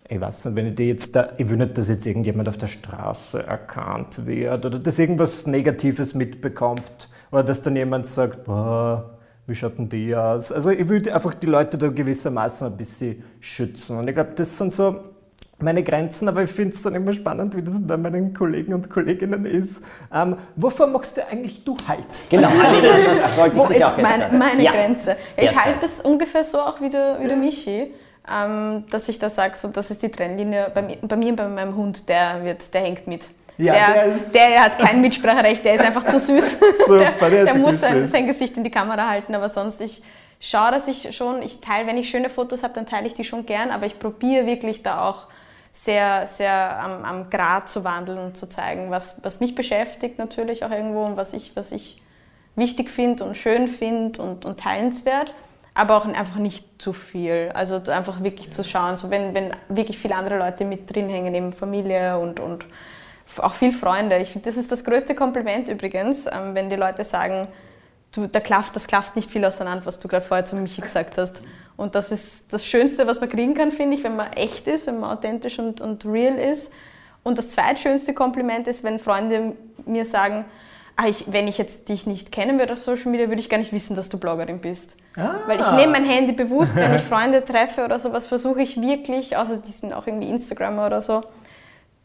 [0.08, 2.58] ich weiß nicht, wenn ich die jetzt da, ich will nicht, dass jetzt irgendjemand auf
[2.58, 9.18] der Straße erkannt wird oder dass irgendwas Negatives mitbekommt oder dass dann jemand sagt, boah,
[9.48, 10.52] wie schaut denn die aus?
[10.52, 14.56] Also ich will einfach die Leute da gewissermaßen ein bisschen schützen und ich glaube, das
[14.56, 15.11] sind so
[15.62, 18.90] meine Grenzen, aber ich finde es dann immer spannend, wie das bei meinen Kollegen und
[18.90, 19.82] Kolleginnen ist.
[20.14, 22.06] Ähm, wovor machst du eigentlich du halt?
[22.30, 24.72] Genau, Alina, das wollte ich Wo ist auch meine, meine Ja.
[24.72, 25.16] Grenze?
[25.38, 27.94] Ich halte das ungefähr so auch wie der, wie der Michi,
[28.32, 31.36] ähm, dass ich da sage, so, das ist die Trennlinie bei mir, bei mir und
[31.36, 33.30] bei meinem Hund, der, wird, der hängt mit.
[33.58, 36.58] Ja, der, der ist- der hat kein Mitspracherecht, der ist einfach zu süß.
[36.88, 39.82] Super, der der ist der muss sein, sein Gesicht in die Kamera halten, aber sonst,
[39.82, 40.02] ich
[40.40, 43.24] schaue, dass ich schon, ich teile, wenn ich schöne Fotos habe, dann teile ich die
[43.24, 45.28] schon gern, aber ich probiere wirklich da auch
[45.72, 50.66] sehr, sehr am, am Grad zu wandeln und zu zeigen, was, was mich beschäftigt natürlich
[50.66, 52.02] auch irgendwo und was ich, was ich
[52.56, 55.34] wichtig finde und schön finde und, und teilenswert,
[55.74, 57.52] aber auch einfach nicht zu viel.
[57.54, 61.34] Also einfach wirklich zu schauen, so wenn, wenn wirklich viele andere Leute mit drin hängen,
[61.34, 62.66] eben Familie und, und
[63.38, 64.18] auch viel Freunde.
[64.18, 67.48] Ich finde, das ist das größte Kompliment übrigens, ähm, wenn die Leute sagen,
[68.12, 71.18] du, da klafft, das klafft nicht viel auseinander, was du gerade vorher zu Michi gesagt
[71.18, 71.42] hast.
[71.78, 74.88] Und das ist das Schönste, was man kriegen kann, finde ich, wenn man echt ist,
[74.88, 76.72] wenn man authentisch und, und real ist.
[77.24, 79.54] Und das zweitschönste Kompliment ist, wenn Freunde
[79.86, 80.46] mir sagen,
[80.96, 83.58] ah, ich, wenn ich jetzt dich nicht kennen würde auf Social Media, würde ich gar
[83.58, 84.98] nicht wissen, dass du Bloggerin bist.
[85.16, 85.36] Ah.
[85.48, 89.38] Weil ich nehme mein Handy bewusst, wenn ich Freunde treffe oder sowas, versuche ich wirklich,
[89.38, 91.22] außer die sind auch irgendwie Instagramer oder so,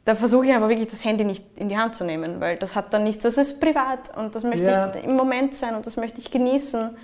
[0.06, 2.76] da versuche ich einfach wirklich das Handy nicht in die Hand zu nehmen, weil das
[2.76, 4.92] hat dann nichts, das ist privat und das möchte ja.
[4.94, 6.96] ich im Moment sein und das möchte ich genießen.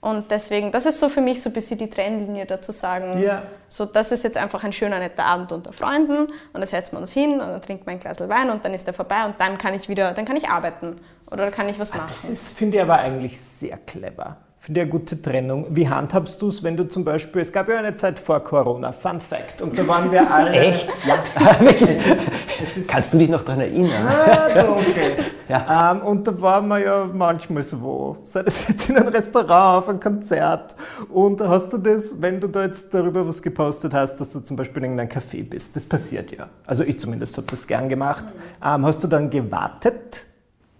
[0.00, 3.44] Und deswegen, das ist so für mich so ein bisschen die Trennlinie dazu sagen, ja.
[3.68, 7.00] so das ist jetzt einfach ein schöner, netter Abend unter Freunden und dann setzen wir
[7.00, 9.38] uns hin und dann trinkt man ein Glas Wein und dann ist der vorbei und
[9.38, 10.96] dann kann ich wieder, dann kann ich arbeiten
[11.30, 12.14] oder kann ich was ah, machen.
[12.28, 14.38] Das finde ich aber eigentlich sehr clever.
[14.62, 15.68] Finde ich eine gute Trennung.
[15.70, 18.92] Wie handhabst du es, wenn du zum Beispiel, es gab ja eine Zeit vor Corona,
[18.92, 20.50] Fun Fact, und da waren wir alle.
[20.50, 20.86] Echt?
[21.06, 21.56] Ja,
[21.88, 24.06] es ist, es ist, Kannst du dich noch daran erinnern?
[24.06, 25.14] Ah, okay.
[25.48, 25.92] Ja.
[25.92, 29.88] Ähm, und da waren wir ja manchmal so, sei das jetzt in einem Restaurant, auf
[29.88, 30.76] einem Konzert.
[31.08, 34.58] Und hast du das, wenn du da jetzt darüber was gepostet hast, dass du zum
[34.58, 36.50] Beispiel in einem Café bist, das passiert ja.
[36.66, 38.26] Also ich zumindest habe das gern gemacht.
[38.62, 40.26] Ähm, hast du dann gewartet?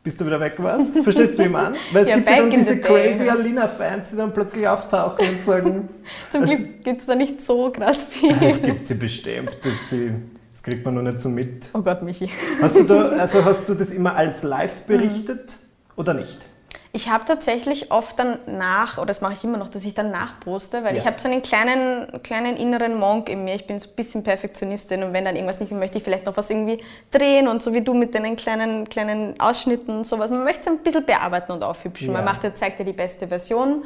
[0.02, 0.92] Bis du wieder weg warst.
[1.02, 1.74] Verstehst du, wie man?
[1.92, 5.88] Weil es ja, gibt ja dann diese crazy Alina-Fans, die dann plötzlich auftauchen und sagen.
[6.30, 8.34] Zum Glück gibt es da nicht so krass viel.
[8.40, 9.58] Es gibt sie bestimmt.
[9.62, 10.12] Das, sie,
[10.52, 11.68] das kriegt man nur nicht so mit.
[11.74, 12.30] Oh Gott, Michi.
[12.60, 15.92] Hast du, da, also hast du das immer als live berichtet mhm.
[15.96, 16.46] oder nicht?
[16.92, 20.10] Ich habe tatsächlich oft dann nach, oder das mache ich immer noch, dass ich dann
[20.10, 21.00] nachposte, weil ja.
[21.00, 23.54] ich habe so einen kleinen, kleinen inneren Monk in mir.
[23.54, 26.36] Ich bin so ein bisschen Perfektionistin und wenn dann irgendwas nicht, möchte ich vielleicht noch
[26.36, 30.32] was irgendwie drehen und so wie du mit deinen kleinen, kleinen Ausschnitten und sowas.
[30.32, 32.08] Man möchte es ein bisschen bearbeiten und aufhübschen.
[32.08, 32.14] Ja.
[32.14, 33.84] Man macht, zeigt ja die beste Version.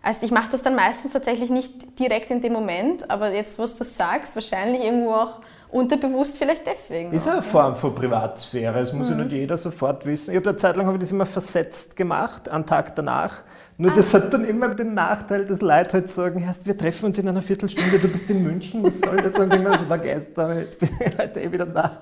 [0.00, 3.64] Also ich mache das dann meistens tatsächlich nicht direkt in dem Moment, aber jetzt, wo
[3.64, 5.40] du das sagst, wahrscheinlich irgendwo auch
[5.74, 7.12] unterbewusst vielleicht deswegen.
[7.12, 9.18] Ist eine Form von Privatsphäre, das muss mhm.
[9.18, 10.30] ja nicht jeder sofort wissen.
[10.30, 13.42] Ich habe eine Zeit lang habe ich das immer versetzt gemacht, einen Tag danach.
[13.76, 13.94] Nur ah.
[13.96, 17.28] das hat dann immer den Nachteil, dass Leute halt sagen, Herst, wir treffen uns in
[17.28, 19.36] einer Viertelstunde, du bist in München, was soll das?
[19.36, 21.98] Und immer, das war gestern, jetzt bin ich heute eh wieder da.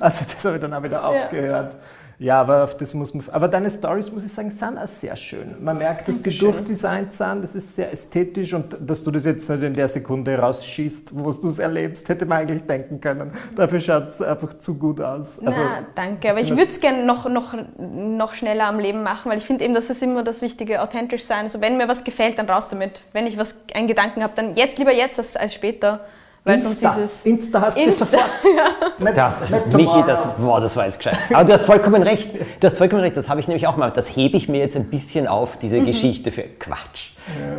[0.00, 1.04] Also das habe ich dann auch wieder ja.
[1.04, 1.76] aufgehört.
[2.18, 3.24] Ja, aber auf das muss man.
[3.30, 5.56] Aber deine Stories, muss ich sagen, sind auch sehr schön.
[5.60, 9.48] Man merkt, dass die durchdesignt sind, das ist sehr ästhetisch und dass du das jetzt
[9.50, 13.32] nicht in der Sekunde rausschießt, wo du es erlebst, hätte man eigentlich denken können.
[13.56, 15.40] Dafür schaut es einfach zu gut aus.
[15.44, 19.30] Also, Na, danke, aber ich würde es gerne noch, noch, noch schneller am Leben machen,
[19.30, 21.44] weil ich finde eben, das ist immer das Wichtige, authentisch sein.
[21.44, 23.02] Also wenn mir was gefällt, dann raus damit.
[23.12, 26.00] Wenn ich was, einen Gedanken habe, dann jetzt lieber jetzt als, als später.
[26.44, 26.68] Weil Insta.
[26.68, 28.22] sonst dieses Insta hast du sofort.
[28.44, 29.04] ja.
[29.04, 31.16] Nicht, das, nicht Michi, das, boah, das war jetzt gescheit.
[31.32, 32.30] Aber du hast vollkommen recht.
[32.60, 33.16] Du hast vollkommen recht.
[33.16, 33.90] Das habe ich nämlich auch mal.
[33.90, 35.86] Das hebe ich mir jetzt ein bisschen auf, diese mhm.
[35.86, 37.12] Geschichte für Quatsch.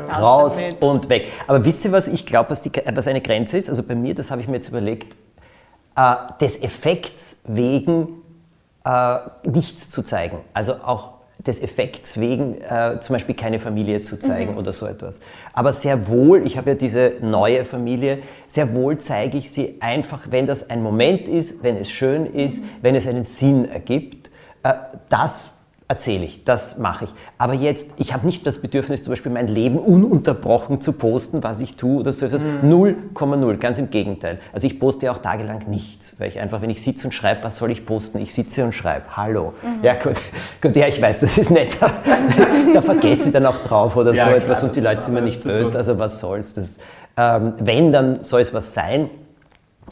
[0.08, 0.19] Ja.
[0.19, 1.32] Raus und weg.
[1.48, 2.62] Aber wisst ihr, was ich glaube, was,
[2.93, 3.69] was eine Grenze ist?
[3.69, 5.15] Also bei mir, das habe ich mir jetzt überlegt,
[5.95, 8.21] äh, des Effekts wegen
[8.86, 10.41] äh, nichts zu zeigen.
[10.54, 11.14] Also auch
[11.47, 14.58] des Effekts wegen äh, zum Beispiel keine Familie zu zeigen mhm.
[14.58, 15.19] oder so etwas.
[15.53, 20.27] Aber sehr wohl, ich habe ja diese neue Familie, sehr wohl zeige ich sie einfach,
[20.29, 22.69] wenn das ein Moment ist, wenn es schön ist, mhm.
[22.81, 24.29] wenn es einen Sinn ergibt.
[24.63, 24.73] Äh,
[25.10, 25.49] das
[25.88, 27.12] erzähle ich, das mache ich.
[27.38, 31.60] Aber jetzt, ich habe nicht das Bedürfnis, zum Beispiel mein Leben ununterbrochen zu posten, was
[31.60, 32.43] ich tue oder so etwas.
[32.43, 33.60] 0,0, mhm.
[33.60, 34.39] ganz im Gegenteil.
[34.52, 37.43] Also ich poste ja auch tagelang nichts, weil ich einfach, wenn ich sitze und schreibe,
[37.43, 38.17] was soll ich posten?
[38.17, 39.54] Ich sitze und schreibe, hallo.
[39.62, 39.84] Mhm.
[39.84, 40.15] Ja gut,
[40.60, 41.78] gut, ja, ich weiß, das ist nett.
[42.74, 45.13] da vergesse ich dann auch drauf oder ja, so klar, etwas und die Leute sind
[45.13, 46.56] mir nicht böse, also was soll's.
[46.56, 46.80] Das,
[47.15, 49.10] ähm, wenn, dann soll es was sein.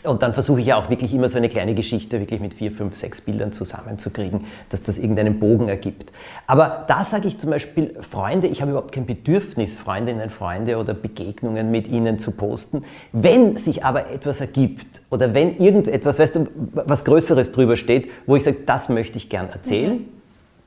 [0.04, 2.72] Und dann versuche ich ja auch wirklich immer so eine kleine Geschichte wirklich mit vier,
[2.72, 6.12] fünf, sechs Bildern zusammenzukriegen, dass das irgendeinen Bogen ergibt.
[6.46, 10.94] Aber da sage ich zum Beispiel, Freunde, ich habe überhaupt kein Bedürfnis, Freundinnen, Freunde oder
[10.94, 12.84] Begegnungen mit ihnen zu posten.
[13.14, 18.36] Wenn sich aber etwas ergibt oder wenn irgendetwas, weißt du, was Größeres drüber steht, wo
[18.36, 20.06] ich sage, das möchte ich gern erzählen, mhm.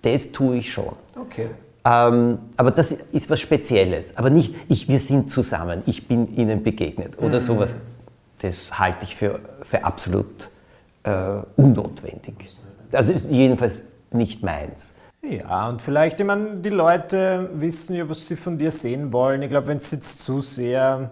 [0.00, 0.94] das tue ich schon.
[1.20, 1.48] Okay.
[1.84, 4.16] Ähm, aber das ist was Spezielles.
[4.16, 7.44] Aber nicht, ich, wir sind zusammen, ich bin ihnen begegnet oder mhm.
[7.44, 7.74] sowas
[8.40, 10.50] das halte ich für, für absolut
[11.02, 12.56] äh, unnotwendig.
[12.92, 14.92] Also jedenfalls nicht meins.
[15.22, 19.42] Ja, und vielleicht, ich meine, die Leute wissen ja, was sie von dir sehen wollen.
[19.42, 21.10] Ich glaube, wenn es jetzt zu sehr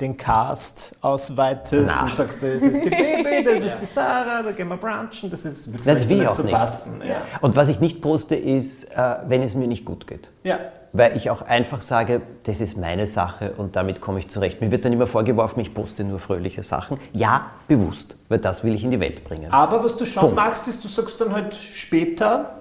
[0.00, 2.04] den Cast ausweitest Na.
[2.04, 5.46] und sagst, das ist die Baby, das ist die Sarah, da gehen wir brunchen, das
[5.46, 7.00] ist wird das will nicht so passen.
[7.06, 7.22] Ja.
[7.40, 10.28] Und was ich nicht poste, ist, äh, wenn es mir nicht gut geht.
[10.44, 10.58] Ja.
[10.96, 14.60] Weil ich auch einfach sage, das ist meine Sache und damit komme ich zurecht.
[14.60, 16.98] Mir wird dann immer vorgeworfen, ich poste nur fröhliche Sachen.
[17.12, 19.52] Ja, bewusst, weil das will ich in die Welt bringen.
[19.52, 20.36] Aber was du schon Punkt.
[20.36, 22.52] machst, ist, du sagst dann halt später,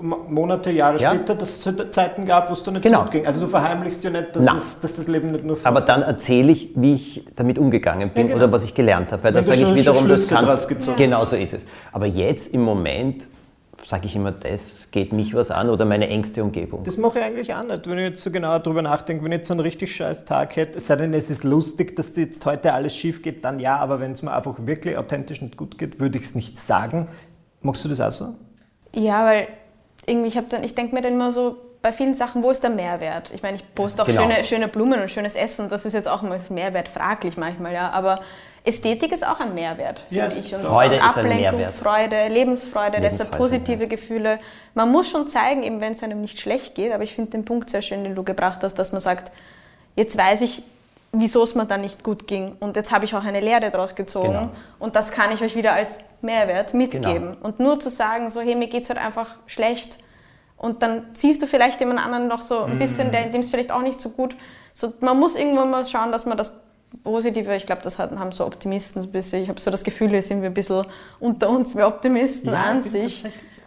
[0.00, 1.14] Monate, Jahre ja.
[1.14, 2.98] später, dass es Zeiten gab, wo es dir nicht genau.
[2.98, 3.26] so gut ging.
[3.26, 6.52] Also du verheimlichst ja nicht, dass, es, dass das Leben nicht nur Aber dann erzähle
[6.52, 8.44] ich, wie ich damit umgegangen bin ja, genau.
[8.44, 9.24] oder was ich gelernt habe.
[9.24, 10.46] Weil da sage ich wiederum, das kann,
[10.96, 11.66] genau so ist es.
[11.92, 13.26] Aber jetzt im Moment
[13.84, 16.84] sage ich immer, das geht mich was an oder meine engste Umgebung.
[16.84, 19.24] Das mache ich eigentlich auch nicht, wenn ich jetzt so genau darüber nachdenke.
[19.24, 21.94] Wenn ich jetzt so einen richtig scheiß Tag hätte, es sei denn, es ist lustig,
[21.96, 25.42] dass jetzt heute alles schief geht, dann ja, aber wenn es mir einfach wirklich authentisch
[25.42, 27.08] nicht gut geht, würde ich es nicht sagen.
[27.60, 28.34] Machst du das auch so?
[28.94, 29.48] Ja, weil
[30.06, 33.32] irgendwie, ich, ich denke mir dann immer so, bei vielen Sachen, wo ist der Mehrwert?
[33.32, 34.22] Ich meine, ich poste auch genau.
[34.22, 37.90] schöne, schöne Blumen und schönes Essen, das ist jetzt auch immer Mehrwert fraglich manchmal, ja,
[37.90, 38.20] aber
[38.64, 40.52] Ästhetik ist auch ein Mehrwert, finde ja, ich.
[40.52, 41.74] Und Freude Ablenkung, ist ein Mehrwert.
[41.74, 43.88] Freude, Lebensfreude, deshalb positive ja.
[43.88, 44.40] Gefühle.
[44.74, 47.44] Man muss schon zeigen, eben wenn es einem nicht schlecht geht, aber ich finde den
[47.44, 49.30] Punkt sehr schön, den du gebracht hast, dass man sagt,
[49.94, 50.64] jetzt weiß ich,
[51.12, 52.56] wieso es mir dann nicht gut ging.
[52.58, 54.32] Und jetzt habe ich auch eine Lehre daraus gezogen.
[54.32, 54.50] Genau.
[54.80, 57.34] Und das kann ich euch wieder als Mehrwert mitgeben.
[57.34, 57.46] Genau.
[57.46, 59.98] Und nur zu sagen, so, hey, mir geht es halt einfach schlecht.
[60.56, 63.32] Und dann ziehst du vielleicht jemand anderen noch so ein bisschen, mm.
[63.32, 64.36] dem es vielleicht auch nicht so gut.
[64.72, 66.60] So, man muss irgendwann mal schauen, dass man das
[67.02, 70.22] Positive, ich glaube, das haben so Optimisten ein bisschen, ich habe so das Gefühl, hier
[70.22, 70.86] sind wir ein bisschen
[71.20, 73.24] unter uns, wir Optimisten ja, an sich.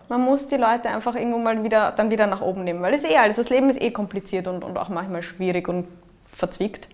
[0.07, 3.03] Man muss die Leute einfach irgendwo mal wieder, dann wieder nach oben nehmen, weil es
[3.03, 5.87] eh alles, das Leben ist eh kompliziert und, und auch manchmal schwierig und
[6.25, 6.89] verzwickt.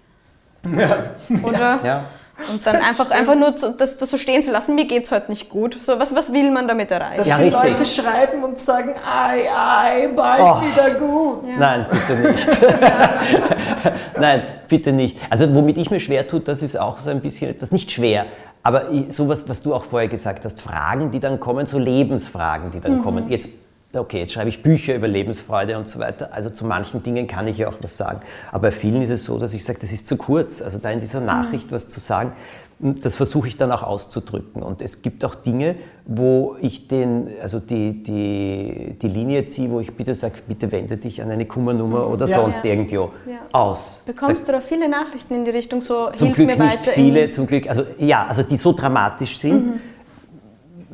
[0.77, 0.97] Ja.
[1.43, 1.79] Oder?
[1.83, 2.05] Ja.
[2.51, 5.31] Und dann einfach, einfach nur das, das so stehen zu lassen, mir geht es heute
[5.31, 5.81] nicht gut.
[5.81, 7.19] So, was, was will man damit erreichen?
[7.19, 7.63] Dass ja, die richtig.
[7.63, 10.61] Leute schreiben und sagen, ei, ei, bald oh.
[10.61, 11.47] wieder gut.
[11.47, 11.59] Ja.
[11.59, 12.47] Nein, bitte nicht.
[14.19, 15.17] Nein, bitte nicht.
[15.29, 18.25] Also womit ich mir schwer tue, das ist auch so ein bisschen etwas, nicht schwer,
[18.63, 22.79] aber sowas, was du auch vorher gesagt hast, Fragen, die dann kommen, so Lebensfragen, die
[22.79, 23.03] dann mhm.
[23.03, 23.29] kommen.
[23.29, 23.49] Jetzt
[24.01, 26.29] okay, jetzt schreibe ich Bücher über Lebensfreude und so weiter.
[26.33, 28.21] Also zu manchen Dingen kann ich ja auch was sagen.
[28.51, 30.61] Aber bei vielen ist es so, dass ich sage, das ist zu kurz.
[30.61, 31.27] Also da in dieser mhm.
[31.27, 32.33] Nachricht was zu sagen,
[32.77, 34.61] das versuche ich dann auch auszudrücken.
[34.61, 39.79] Und es gibt auch Dinge, wo ich den, also die, die, die Linie ziehe, wo
[39.79, 42.13] ich bitte sage, bitte wende dich an eine Kummernummer mhm.
[42.13, 42.71] oder ja, sonst ja.
[42.71, 43.37] irgendwo ja.
[43.53, 44.03] aus.
[44.05, 46.85] Bekommst da, du da viele Nachrichten in die Richtung so, zum hilf Glück mir weiter?
[46.85, 49.79] Nicht viele, zum Glück, also ja, also die so dramatisch sind, mhm.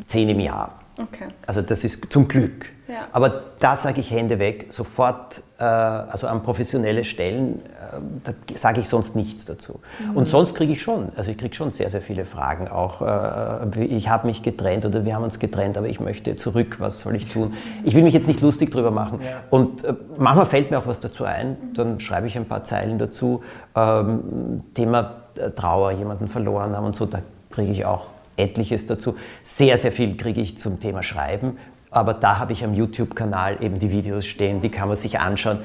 [0.05, 0.80] zehn im Jahr.
[1.01, 1.27] Okay.
[1.47, 2.65] Also das ist zum Glück.
[2.87, 3.07] Ja.
[3.13, 8.81] Aber da sage ich Hände weg, sofort, äh, also an professionelle Stellen, äh, da sage
[8.81, 9.79] ich sonst nichts dazu.
[9.99, 10.17] Mhm.
[10.17, 12.67] Und sonst kriege ich schon, also ich kriege schon sehr, sehr viele Fragen.
[12.67, 16.77] Auch, äh, ich habe mich getrennt oder wir haben uns getrennt, aber ich möchte zurück,
[16.79, 17.53] was soll ich tun?
[17.85, 19.21] Ich will mich jetzt nicht lustig drüber machen.
[19.23, 19.37] Ja.
[19.49, 22.99] Und äh, manchmal fällt mir auch was dazu ein, dann schreibe ich ein paar Zeilen
[22.99, 23.41] dazu.
[23.73, 27.19] Ähm, Thema äh, Trauer, jemanden verloren haben und so, da
[27.51, 29.15] kriege ich auch etliches dazu.
[29.43, 31.57] Sehr, sehr viel kriege ich zum Thema Schreiben,
[31.89, 35.59] aber da habe ich am YouTube-Kanal eben die Videos stehen, die kann man sich anschauen.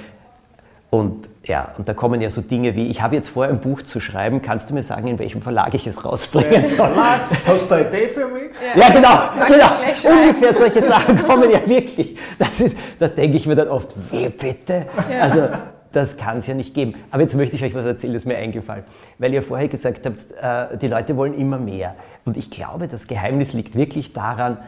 [0.90, 3.83] Und ja, und da kommen ja so Dinge wie, ich habe jetzt vor, ein Buch
[3.83, 6.90] zu schreiben, kannst du mir sagen, in welchem Verlag ich es rausbringen soll?
[7.46, 8.50] Hast du eine Idee für mich?
[8.74, 10.20] Ja, ja genau, genau.
[10.22, 12.16] ungefähr solche Sachen kommen ja wirklich.
[12.38, 14.87] Das ist, da denke ich mir dann oft, wie bitte?
[15.11, 15.22] Ja.
[15.22, 15.48] Also
[15.92, 16.94] das kann es ja nicht geben.
[17.11, 18.85] Aber jetzt möchte ich euch was erzählen, das ist mir eingefallen.
[19.18, 21.94] Weil ihr vorher gesagt habt, äh, die Leute wollen immer mehr.
[22.27, 24.59] Und ich glaube, das Geheimnis liegt wirklich daran,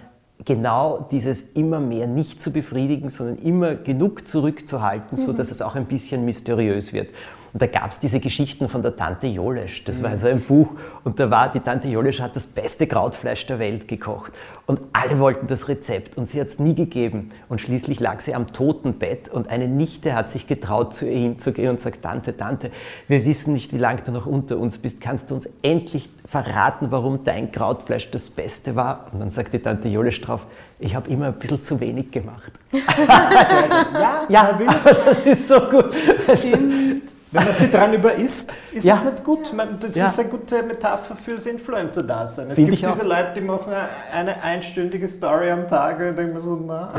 [0.44, 5.27] genau dieses immer mehr nicht zu befriedigen, sondern immer genug zurückzuhalten, mhm.
[5.27, 7.09] sodass es auch ein bisschen mysteriös wird.
[7.52, 9.84] Und da gab es diese Geschichten von der Tante Jolesch.
[9.84, 10.02] Das mhm.
[10.02, 10.72] war also ein Buch.
[11.04, 14.32] Und da war, die Tante Jolesch hat das beste Krautfleisch der Welt gekocht.
[14.66, 16.18] Und alle wollten das Rezept.
[16.18, 17.30] Und sie hat es nie gegeben.
[17.48, 19.28] Und schließlich lag sie am Totenbett.
[19.28, 22.70] Und eine Nichte hat sich getraut, zu ihr hinzugehen und sagt, Tante, Tante,
[23.06, 25.00] wir wissen nicht, wie lange du noch unter uns bist.
[25.00, 29.06] Kannst du uns endlich verraten, warum dein Krautfleisch das Beste war?
[29.12, 30.46] Und dann sagt die Tante Jolesch drauf,
[30.80, 32.52] ich habe immer ein bisschen zu wenig gemacht.
[32.72, 34.52] ja, ja,
[34.84, 35.92] das ist so gut.
[36.37, 36.88] Stimmt.
[37.30, 38.94] Wenn man sich dran über isst, ist ja.
[38.94, 39.52] es nicht gut.
[39.80, 40.06] Das ja.
[40.06, 42.50] ist eine gute Metapher fürs Influencer-Dasein.
[42.50, 43.72] Es Find gibt diese Leute, die machen
[44.12, 46.90] eine einstündige Story am Tag und denken so, na.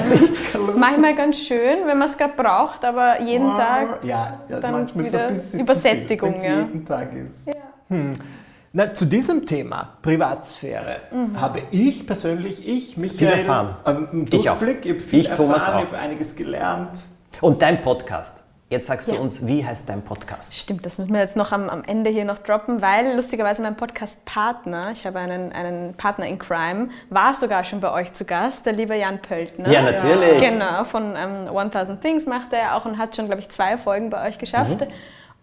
[0.76, 3.58] manchmal ganz schön, wenn man es gerade braucht, aber jeden wow.
[3.58, 6.34] Tag ja, ja, dann wieder so Übersättigung.
[6.34, 6.58] Viel, ja.
[6.60, 7.48] jeden Tag ist.
[7.48, 7.54] Ja.
[7.88, 8.10] Hm.
[8.72, 11.40] Na, zu diesem Thema Privatsphäre mhm.
[11.40, 13.76] habe ich persönlich, ich, Michael, viel erfahren.
[13.86, 16.90] Ähm, Durchblick, ich, ich habe viel ich, erfahren, ich habe einiges gelernt.
[17.40, 18.43] Und dein Podcast?
[18.70, 19.14] Jetzt sagst ja.
[19.14, 20.54] du uns, wie heißt dein Podcast?
[20.54, 23.76] Stimmt, das müssen wir jetzt noch am, am Ende hier noch droppen, weil lustigerweise mein
[23.76, 28.64] Podcast-Partner, ich habe einen, einen Partner in Crime, war sogar schon bei euch zu Gast,
[28.64, 29.70] der liebe Jan Pöltner.
[29.70, 30.40] Ja, natürlich.
[30.40, 34.08] Genau, von ähm, 1000 Things macht er auch und hat schon, glaube ich, zwei Folgen
[34.08, 34.80] bei euch geschafft.
[34.80, 34.92] Mhm.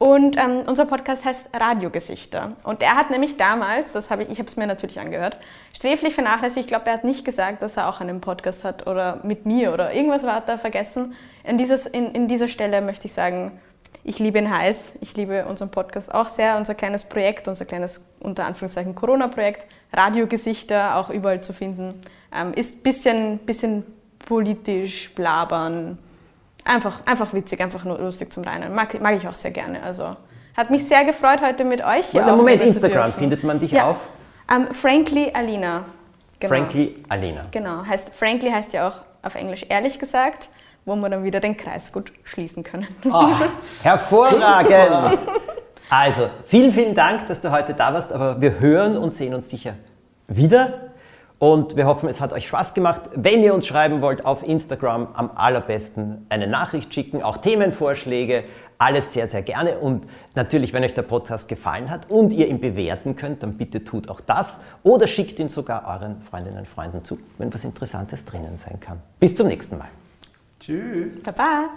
[0.02, 2.54] Und ähm, unser Podcast heißt Radiogesichter.
[2.64, 5.38] Und er hat nämlich damals, das habe ich, ich habe es mir natürlich angehört,
[5.76, 6.62] sträflich vernachlässigt.
[6.62, 9.72] Ich glaube, er hat nicht gesagt, dass er auch einen Podcast hat oder mit mir
[9.72, 11.14] oder irgendwas war er vergessen.
[11.44, 13.52] In, dieses, in, in dieser Stelle möchte ich sagen,
[14.04, 14.94] ich liebe ihn heiß.
[15.02, 16.58] Ich liebe unseren Podcast auch sehr.
[16.58, 22.02] Unser kleines Projekt, unser kleines, unter Anführungszeichen, Corona-Projekt, Radiogesichter, auch überall zu finden,
[22.36, 23.84] ähm, ist ein bisschen, bisschen
[24.18, 26.00] politisch, blabern,
[26.66, 28.74] einfach, einfach witzig, einfach nur lustig zum Reinen.
[28.74, 29.82] Mag, mag ich auch sehr gerne.
[29.84, 30.16] Also
[30.56, 33.90] hat mich sehr gefreut, heute mit euch hier Moment, Moment Instagram, findet man dich ja.
[33.90, 34.10] auf?
[34.50, 35.86] Um, ähm, Frankly Alina.
[36.40, 36.54] Genau.
[36.54, 37.42] Frankly Alina.
[37.52, 40.50] Genau, heißt, Frankly heißt ja auch auf Englisch ehrlich gesagt,
[40.86, 42.88] wo wir dann wieder den Kreis gut schließen können.
[43.06, 43.30] Oh,
[43.84, 45.20] hervorragend!
[45.90, 49.50] Also, vielen, vielen Dank, dass du heute da warst, aber wir hören und sehen uns
[49.50, 49.76] sicher
[50.28, 50.91] wieder.
[51.42, 53.02] Und wir hoffen, es hat euch Spaß gemacht.
[53.16, 58.44] Wenn ihr uns schreiben wollt, auf Instagram am allerbesten eine Nachricht schicken, auch Themenvorschläge,
[58.78, 59.80] alles sehr, sehr gerne.
[59.80, 63.84] Und natürlich, wenn euch der Podcast gefallen hat und ihr ihn bewerten könnt, dann bitte
[63.84, 68.24] tut auch das oder schickt ihn sogar euren Freundinnen und Freunden zu, wenn was Interessantes
[68.24, 69.00] drinnen sein kann.
[69.20, 69.90] Bis zum nächsten Mal.
[70.60, 71.24] Tschüss.
[71.24, 71.72] Baba.